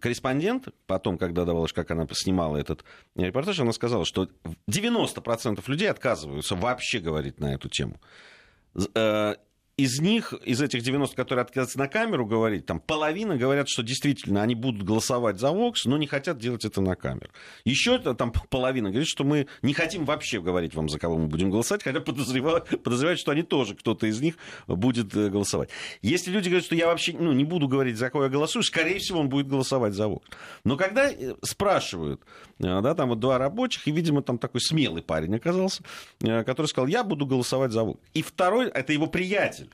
[0.00, 4.30] корреспондент, потом, когда давалось, как она снимала этот репортаж, она сказала, что
[4.66, 8.00] 90% людей отказываются вообще говорить на эту тему.
[9.78, 14.42] Из них, из этих 90, которые отказываются на камеру говорить, там половина говорят, что действительно
[14.42, 17.28] они будут голосовать за Вокс, но не хотят делать это на камеру.
[17.64, 21.52] Еще там половина говорит, что мы не хотим вообще говорить вам, за кого мы будем
[21.52, 24.34] голосовать, хотя подозревают, подозревают что они тоже, кто-то из них
[24.66, 25.68] будет э, голосовать.
[26.02, 28.98] Если люди говорят, что я вообще ну, не буду говорить, за кого я голосую, скорее
[28.98, 30.26] всего, он будет голосовать за Вокс.
[30.64, 32.22] Но когда э, спрашивают,
[32.58, 35.84] э, да, там вот два рабочих, и, видимо, там такой смелый парень оказался,
[36.18, 38.00] который сказал, я буду голосовать за Вокс.
[38.14, 39.67] И второй, это его приятель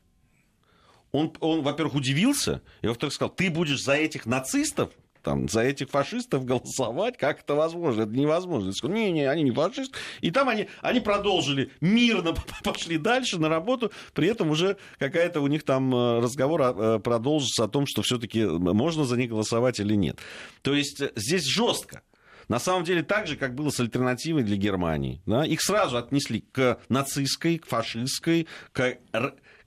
[1.14, 4.90] он, он во-первых, удивился, и, во-вторых, сказал, ты будешь за этих нацистов,
[5.22, 8.02] там, за этих фашистов голосовать, как это возможно?
[8.02, 8.66] Это невозможно.
[8.66, 9.96] Я сказал, не-не, они не фашисты.
[10.20, 15.46] И там они, они продолжили, мирно пошли дальше на работу, при этом уже какая-то у
[15.46, 19.94] них там э, разговор э, продолжится о том, что все-таки можно за них голосовать или
[19.94, 20.18] нет.
[20.62, 22.02] То есть э, здесь жестко.
[22.48, 25.22] На самом деле так же, как было с альтернативой для Германии.
[25.26, 25.46] Да?
[25.46, 28.98] Их сразу отнесли к нацистской, к фашистской, к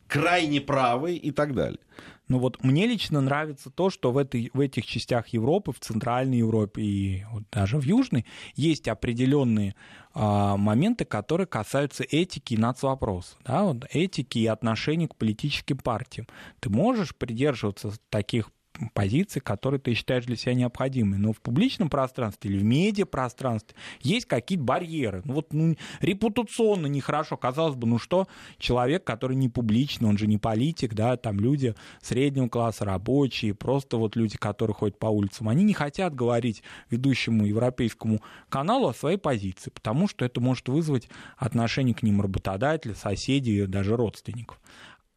[0.07, 1.79] крайне правый и так далее.
[2.27, 6.39] Ну вот мне лично нравится то, что в, этой, в этих частях Европы, в Центральной
[6.39, 9.75] Европе и вот даже в Южной, есть определенные
[10.13, 13.37] а, моменты, которые касаются этики и нацвопроса.
[13.45, 16.27] Да, вот этики и отношений к политическим партиям.
[16.59, 18.51] Ты можешь придерживаться таких
[18.93, 21.17] позиции, которые ты считаешь для себя необходимыми.
[21.17, 25.21] Но в публичном пространстве или в медиапространстве есть какие-то барьеры.
[25.25, 27.37] Ну вот ну, репутационно нехорошо.
[27.37, 31.75] Казалось бы, ну что, человек, который не публичный, он же не политик, да, там люди
[32.01, 37.45] среднего класса, рабочие, просто вот люди, которые ходят по улицам, они не хотят говорить ведущему
[37.45, 43.65] европейскому каналу о своей позиции, потому что это может вызвать отношение к ним работодателя, соседей,
[43.65, 44.59] даже родственников.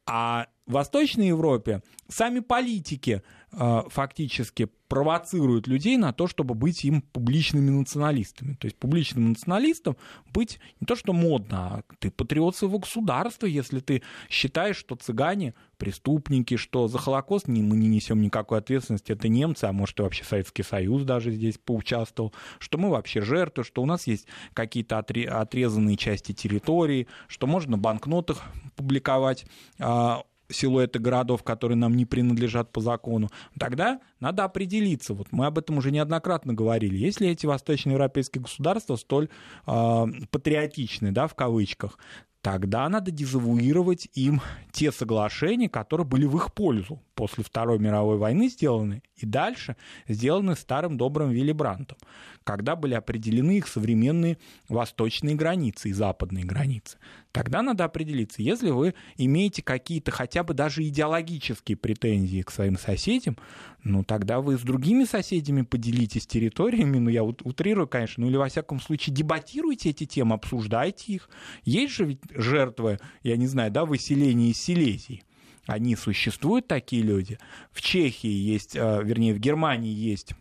[0.07, 3.23] А в Восточной Европе сами политики
[3.53, 8.55] фактически провоцируют людей на то, чтобы быть им публичными националистами.
[8.55, 9.97] То есть публичным националистом
[10.33, 15.55] быть не то, что модно, а ты патриот своего государства, если ты считаешь, что цыгане
[15.79, 20.25] преступники, что за Холокост мы не несем никакой ответственности, это немцы, а может и вообще
[20.25, 25.97] Советский Союз даже здесь поучаствовал, что мы вообще жертвы, что у нас есть какие-то отрезанные
[25.97, 28.43] части территории, что можно в банкнотах
[28.75, 29.47] публиковать
[29.79, 33.29] а, силуэты городов, которые нам не принадлежат по закону,
[33.59, 35.15] тогда надо определиться.
[35.15, 36.97] Вот мы об этом уже неоднократно говорили.
[36.97, 39.29] Если эти восточноевропейские государства столь
[39.67, 41.99] э, патриотичны, да, в кавычках,
[42.43, 44.41] тогда надо дезавуировать им
[44.73, 49.77] те соглашения, которые были в их пользу после Второй мировой войны сделаны, и дальше
[50.09, 51.99] сделаны старым добрым Вилли Брантом,
[52.45, 54.39] когда были определены их современные
[54.69, 56.99] восточные границы и западные границы.
[57.33, 63.37] Тогда надо определиться, если вы имеете какие-то хотя бы даже идеологические претензии к своим соседям,
[63.85, 68.49] ну тогда вы с другими соседями поделитесь территориями, ну я утрирую, конечно, ну или во
[68.49, 71.31] всяком случае дебатируйте эти темы, обсуждайте их.
[71.65, 75.23] Есть же ведь жертвы, я не знаю, да, выселения из Силезии
[75.67, 77.39] они существуют, такие люди.
[77.71, 80.35] В Чехии есть, э, вернее, в Германии есть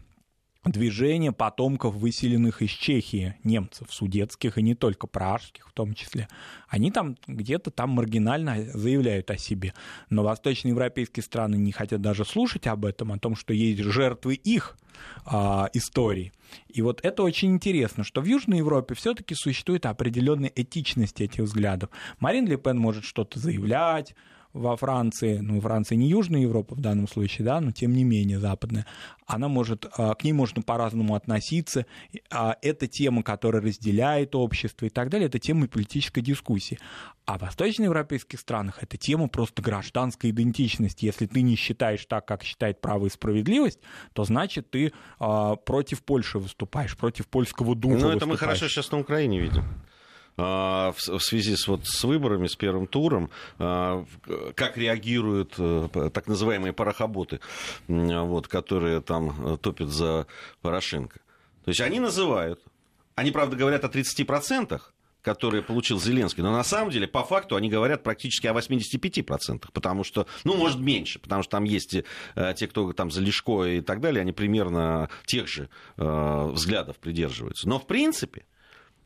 [0.66, 6.28] движение потомков выселенных из Чехии немцев, судетских и не только пражских в том числе.
[6.68, 9.74] Они там где-то там маргинально заявляют о себе.
[10.10, 14.78] Но восточноевропейские страны не хотят даже слушать об этом, о том, что есть жертвы их
[15.26, 16.34] а, истории.
[16.68, 21.90] И вот это очень интересно, что в Южной Европе все-таки существует определенная этичность этих взглядов.
[22.20, 24.14] Марин Ле Пен может что-то заявлять,
[24.54, 28.40] во Франции, ну, Франция не Южная Европа в данном случае, да, но тем не менее
[28.40, 28.86] западная,
[29.28, 31.86] она может, а, к ней можно по-разному относиться.
[32.32, 36.80] А, это тема, которая разделяет общество и так далее, это тема политической дискуссии.
[37.26, 41.06] А в восточноевропейских странах это тема просто гражданской идентичности.
[41.06, 43.80] Если ты не считаешь так, как считает право и справедливость,
[44.14, 48.92] то значит ты э, против Польши выступаешь, против польского духа Ну, это мы хорошо сейчас
[48.92, 49.64] на Украине видим.
[50.42, 54.06] А, в связи с, вот, с выборами, с первым туром, а,
[54.56, 57.42] как реагируют э, так называемые парохоботы,
[57.88, 60.28] вот, которые там топят за
[60.62, 61.20] Порошенко.
[61.66, 62.62] То есть они называют,
[63.16, 64.80] они, правда, говорят о 30%,
[65.22, 66.42] которые получил Зеленский.
[66.42, 70.80] Но на самом деле, по факту, они говорят практически о 85%, потому что, ну, может,
[70.80, 74.32] меньше, потому что там есть э, те, кто там за Лешко и так далее, они
[74.32, 75.68] примерно тех же
[75.98, 77.68] э, взглядов придерживаются.
[77.68, 78.46] Но, в принципе,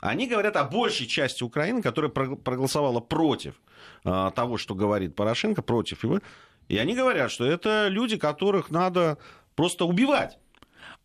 [0.10, 3.56] они говорят о большей части Украины, которая проголосовала против
[4.04, 6.20] а, того, что говорит Порошенко, против его.
[6.68, 9.18] И они говорят, что это люди, которых надо
[9.56, 10.38] просто убивать.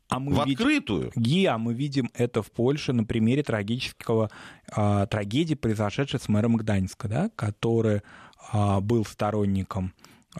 [0.08, 1.12] А мы в открытую.
[1.14, 4.30] Видим, Гия, мы видим это в Польше на примере трагического
[4.74, 8.02] э, трагедии, произошедшей с мэром Гданьска, да, который
[8.52, 9.92] э, был сторонником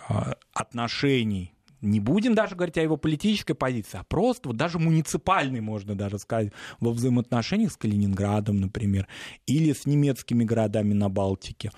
[0.08, 5.60] э, отношений не будем даже говорить о его политической позиции, а просто вот даже муниципальной,
[5.60, 9.06] можно даже сказать, во взаимоотношениях с Калининградом, например,
[9.46, 11.70] или с немецкими городами на Балтике.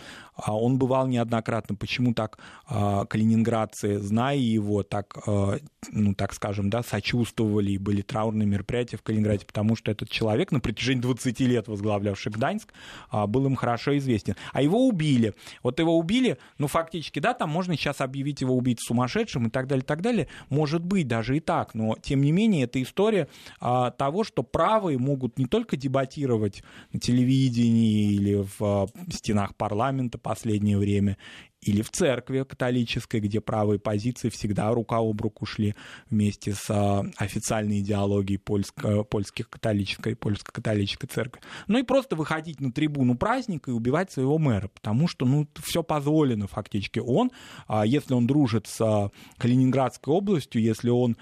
[0.42, 1.74] А он бывал неоднократно.
[1.76, 5.59] Почему так а, калининградцы, зная его, так, а,
[5.90, 9.44] ну, так скажем, да, сочувствовали и были траурные мероприятия в Калининграде?
[9.44, 12.72] Потому что этот человек, на протяжении 20 лет возглавлявший Гданьск,
[13.12, 14.34] был им хорошо известен.
[14.53, 15.34] А его убили.
[15.62, 19.66] Вот его убили, ну, фактически, да, там можно сейчас объявить его убийцей сумасшедшим и так
[19.66, 20.28] далее, так далее.
[20.51, 23.26] Может быть, даже и так, но, тем не менее, это история
[23.59, 26.62] того, что правые могут не только дебатировать
[26.93, 31.16] на телевидении или в стенах парламента, последнее время
[31.62, 35.74] или в церкви католической, где правые позиции всегда рука об руку шли
[36.08, 41.42] вместе с а, официальной идеологией польско, польских католической, польско-католической церкви.
[41.66, 45.82] Ну и просто выходить на трибуну праздника и убивать своего мэра, потому что ну, все
[45.82, 46.98] позволено фактически.
[46.98, 47.30] Он,
[47.68, 51.16] а, если он дружит с а, Калининградской областью, если он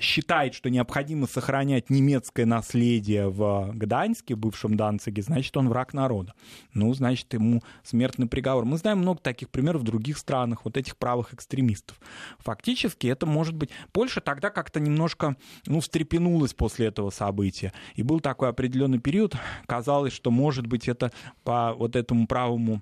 [0.00, 6.32] считает, что необходимо сохранять немецкое наследие в Гданьске, бывшем Данциге, значит, он враг народа.
[6.72, 8.64] Ну, значит, ему смертный приговор.
[8.64, 12.00] Мы знаем много таких примеров в других странах, вот этих правых экстремистов.
[12.38, 13.70] Фактически это может быть...
[13.92, 17.72] Польша тогда как-то немножко, ну, встрепенулась после этого события.
[17.94, 21.12] И был такой определенный период, казалось, что, может быть, это
[21.44, 22.80] по вот этому правому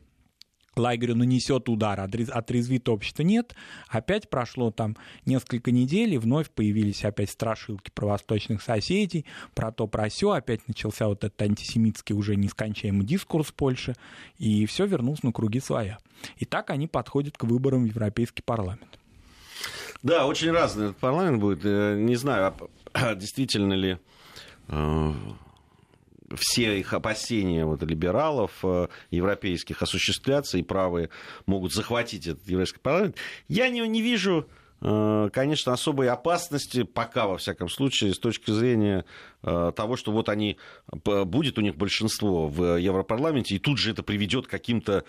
[0.78, 3.22] лагерю нанесет удар, отрезвит общество.
[3.22, 3.54] Нет,
[3.88, 4.96] опять прошло там
[5.26, 10.66] несколько недель, и вновь появились опять страшилки про восточных соседей, про то, про все, опять
[10.68, 13.94] начался вот этот антисемитский уже нескончаемый дискурс Польши,
[14.38, 15.98] и все вернулось на круги своя.
[16.36, 18.98] И так они подходят к выборам в Европейский парламент.
[20.02, 21.64] Да, очень разный этот парламент будет.
[21.64, 22.54] Э, не знаю,
[22.92, 23.98] а действительно ли
[24.68, 25.12] э,
[26.36, 31.10] все их опасения вот, либералов э, европейских осуществляться, и правые
[31.46, 33.16] могут захватить этот еврейский парламент.
[33.48, 34.46] Я не, не вижу
[34.80, 39.06] конечно, особой опасности, пока, во всяком случае, с точки зрения
[39.40, 40.58] того, что вот они,
[40.92, 45.04] будет у них большинство в Европарламенте, и тут же это приведет к каким-то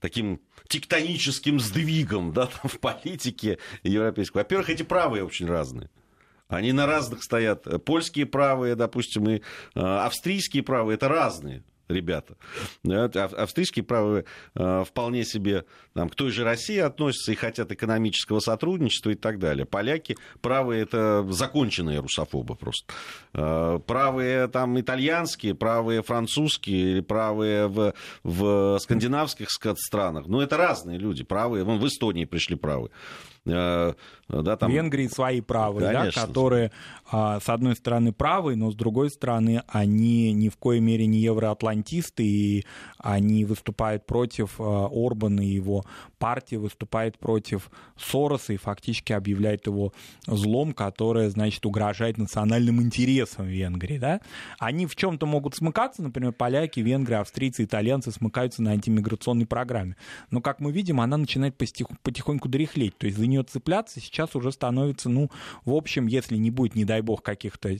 [0.00, 4.38] таким тектоническим сдвигом да, в политике европейской.
[4.38, 5.90] Во-первых, эти правые очень разные.
[6.52, 7.66] Они на разных стоят.
[7.84, 9.40] Польские правые, допустим, и э,
[9.74, 12.36] австрийские правые, это разные ребята.
[12.84, 14.24] Австрийские правые
[14.54, 19.38] э, вполне себе там, к той же России относятся и хотят экономического сотрудничества и так
[19.38, 19.66] далее.
[19.66, 22.92] Поляки правые это законченные русофобы просто.
[23.34, 30.26] Э, правые там итальянские, правые французские правые в, в скандинавских странах.
[30.26, 31.24] Ну, это разные люди.
[31.24, 32.90] Правые, вон в Эстонии пришли правые.
[33.44, 33.94] Э,
[34.28, 34.70] да, там...
[34.70, 36.70] В Венгрии свои правые, да, которые,
[37.10, 41.18] а, с одной стороны, правые, но с другой стороны, они ни в коей мере не
[41.18, 42.64] евроатлантисты, и
[42.98, 45.84] они выступают против а, Орбана и его
[46.18, 49.92] партии, выступает против Сороса и фактически объявляет его
[50.26, 53.98] злом, которое, значит, угрожает национальным интересам Венгрии.
[53.98, 54.20] Да?
[54.58, 59.96] Они в чем-то могут смыкаться, например, поляки, венгры, австрийцы, итальянцы смыкаются на антимиграционной программе.
[60.30, 64.52] Но, как мы видим, она начинает потихоньку дряхлеть, то есть за нее цепляться сейчас уже
[64.52, 65.30] становится, ну,
[65.64, 67.76] в общем, если не будет, не дай бог, каких-то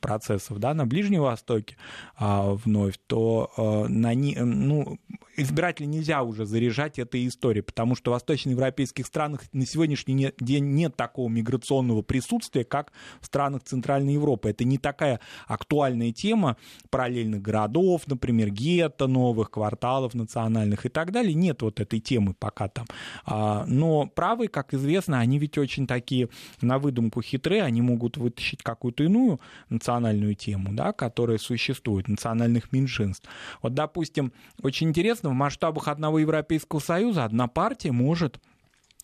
[0.00, 1.76] процессов, да, на Ближнем Востоке
[2.16, 4.98] а, вновь, то а, на не, ну,
[5.36, 10.96] избирателей нельзя уже заряжать этой историей, потому что в восточноевропейских странах на сегодняшний день нет
[10.96, 14.50] такого миграционного присутствия, как в странах Центральной Европы.
[14.50, 16.56] Это не такая актуальная тема
[16.90, 21.34] параллельных городов, например, гетто, новых кварталов национальных и так далее.
[21.34, 22.86] Нет вот этой темы пока там.
[23.24, 26.28] А, но правые, как известно, они ведь очень такие
[26.60, 33.28] на выдумку хитрые, они могут вытащить какую-то иную национальную тему, да, которая существует, национальных меньшинств.
[33.62, 34.32] Вот, допустим,
[34.62, 38.40] очень интересно, в масштабах одного Европейского Союза одна партия может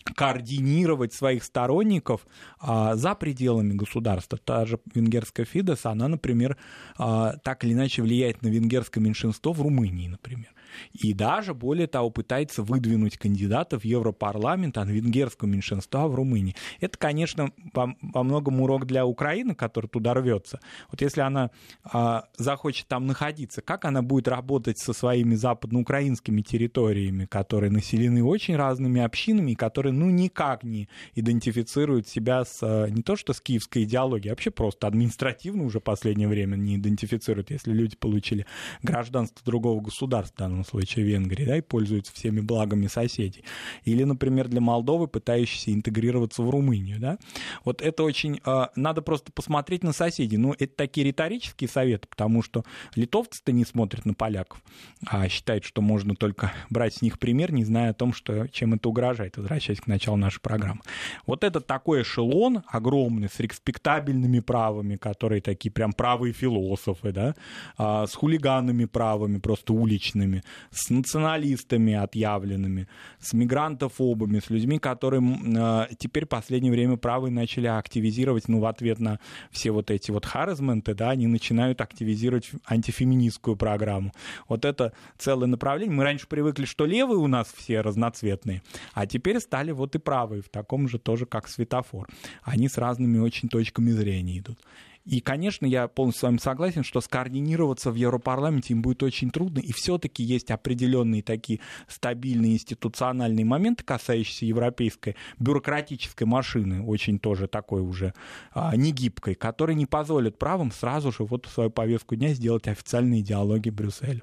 [0.05, 2.27] координировать своих сторонников
[2.59, 4.39] а, за пределами государства.
[4.39, 6.57] Та же венгерская Фидес, она, например,
[6.97, 10.51] а, так или иначе влияет на венгерское меньшинство в Румынии, например.
[10.93, 16.55] И даже, более того, пытается выдвинуть кандидатов в Европарламент от венгерского меньшинства в Румынии.
[16.81, 20.61] Это, конечно, во, во многом урок для Украины, который туда рвется.
[20.91, 21.51] Вот если она
[21.85, 28.57] а, захочет там находиться, как она будет работать со своими западноукраинскими территориями, которые населены очень
[28.57, 33.85] разными общинами, которые, ну, никак не идентифицируют себя с, а, не то что с киевской
[33.85, 38.47] идеологией, а вообще просто административно уже последнее время не идентифицируют, если люди получили
[38.83, 43.45] гражданство другого государства, данном случае Венгрии, да, и пользуются всеми благами соседей.
[43.85, 47.19] Или, например, для Молдовы, пытающейся интегрироваться в Румынию, да.
[47.65, 48.41] Вот это очень...
[48.45, 50.37] Э, надо просто посмотреть на соседей.
[50.37, 54.63] Ну, это такие риторические советы, потому что литовцы-то не смотрят на поляков,
[55.07, 58.75] а считают, что можно только брать с них пример, не зная о том, что, чем
[58.75, 60.81] это угрожает, возвращаясь к началу нашей программы.
[61.27, 67.35] Вот это такой эшелон огромный, с респектабельными правами, которые такие прям правые философы, да,
[67.77, 72.89] а, с хулиганными правами, просто уличными, с националистами отъявленными,
[73.19, 78.67] с мигрантофобами, с людьми, которые э, теперь в последнее время правые начали активизировать, ну, в
[78.67, 79.19] ответ на
[79.51, 84.13] все вот эти вот харасменты, да, они начинают активизировать антифеминистскую программу.
[84.49, 85.97] Вот это целое направление.
[85.97, 88.63] Мы раньше привыкли, что левые у нас все разноцветные,
[88.95, 92.09] а теперь стали вот и правые в таком же тоже, как светофор.
[92.43, 94.59] Они с разными очень точками зрения идут.
[95.05, 99.59] И, конечно, я полностью с вами согласен, что скоординироваться в Европарламенте им будет очень трудно,
[99.59, 107.81] и все-таки есть определенные такие стабильные институциональные моменты, касающиеся европейской бюрократической машины, очень тоже такой
[107.81, 108.15] уже
[108.53, 113.75] а, негибкой, которые не позволят правым сразу же вот свою повестку дня сделать официальной идеологией
[113.75, 114.23] Брюсселя.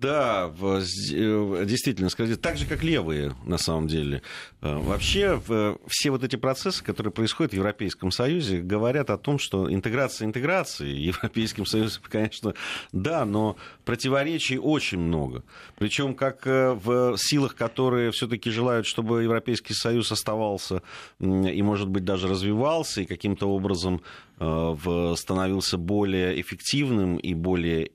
[0.00, 4.22] Да, э, действительно, сказать, так же, как левые, на самом деле.
[4.62, 5.38] Э, вообще,
[5.88, 10.88] все вот эти процессы, которые происходят в Европейском Союзе, говорят о том, что интеграция интеграции,
[10.88, 12.54] Европейским Союзом, конечно,
[12.92, 15.44] да, но противоречий очень много.
[15.76, 20.82] Причем как э, в силах, которые все-таки желают, чтобы Европейский Союз оставался
[21.18, 24.00] и, может быть, даже развивался, и каким-то образом
[24.38, 27.90] становился более эффективным и более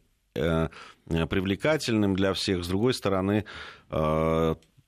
[1.07, 2.63] привлекательным для всех.
[2.63, 3.45] С другой стороны,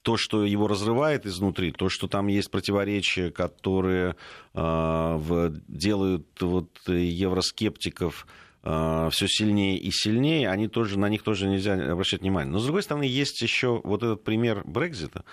[0.08, 4.16] то, что его разрывает изнутри, то, что там есть противоречия, которые
[4.54, 8.26] э, делают вот, евроскептиков
[8.64, 12.54] э, все сильнее и сильнее, они тоже, на них тоже нельзя обращать внимание.
[12.54, 15.26] Но, с другой стороны, есть еще вот этот пример Брекзита,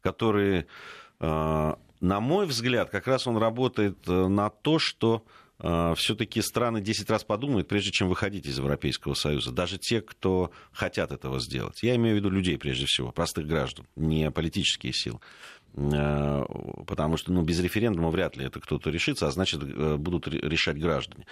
[0.00, 0.64] который,
[1.20, 5.26] э, на мой взгляд, как раз он работает э, на то, что
[5.96, 9.52] все-таки страны 10 раз подумают, прежде чем выходить из Европейского Союза.
[9.52, 11.82] Даже те, кто хотят этого сделать.
[11.82, 15.20] Я имею в виду людей, прежде всего, простых граждан, не политические силы.
[15.74, 16.44] А,
[16.86, 20.78] потому что ну, без референдума вряд ли это кто-то решится, а значит, э, будут решать
[20.78, 21.26] граждане.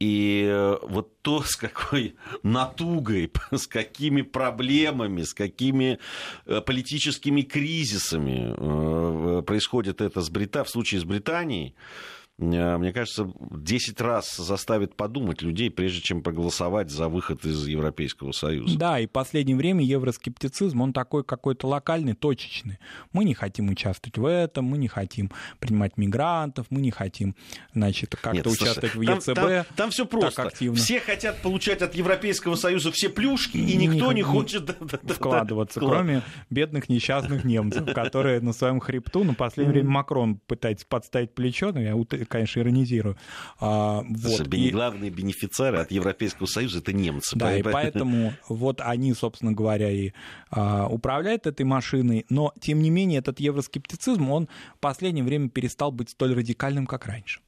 [0.00, 6.00] И э, вот то, с какой натугой, с какими проблемами, с какими
[6.46, 10.64] э, политическими кризисами происходит это с Брита...
[10.64, 16.90] в случае с Британией, Э, мне кажется, 10 раз заставит подумать людей, прежде чем проголосовать
[16.90, 18.78] за выход из Европейского Союза.
[18.78, 22.78] Да, и в последнее время евроскептицизм, он такой какой-то локальный, точечный.
[23.12, 25.30] Мы не хотим участвовать в этом, мы не хотим
[25.60, 27.36] принимать мигрантов, мы не хотим,
[27.74, 29.34] значит, как-то участвовать слушай, в ЕЦБ.
[29.34, 30.42] Там, там, там все просто.
[30.42, 30.76] Активно.
[30.76, 36.22] Все хотят получать от Европейского Союза все плюшки, и никто не, не хочет вкладываться, кроме
[36.50, 41.72] бедных несчастных немцев, которые на своем хребту, ну, в последнее время Макрон пытается подставить плечо,
[41.72, 41.94] но я
[42.32, 43.16] конечно, иронизирую.
[43.60, 44.54] А, вот.
[44.54, 44.70] и...
[44.70, 47.36] Главные бенефициары от Европейского Союза это немцы.
[47.36, 50.12] Да, и поэтому вот они, собственно говоря, и
[50.50, 55.92] а, управляют этой машиной, но, тем не менее, этот евроскептицизм, он в последнее время перестал
[55.92, 57.40] быть столь радикальным, как раньше.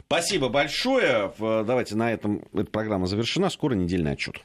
[0.00, 1.32] Спасибо большое.
[1.38, 3.50] Давайте на этом эта программа завершена.
[3.50, 4.36] Скоро недельный отчет.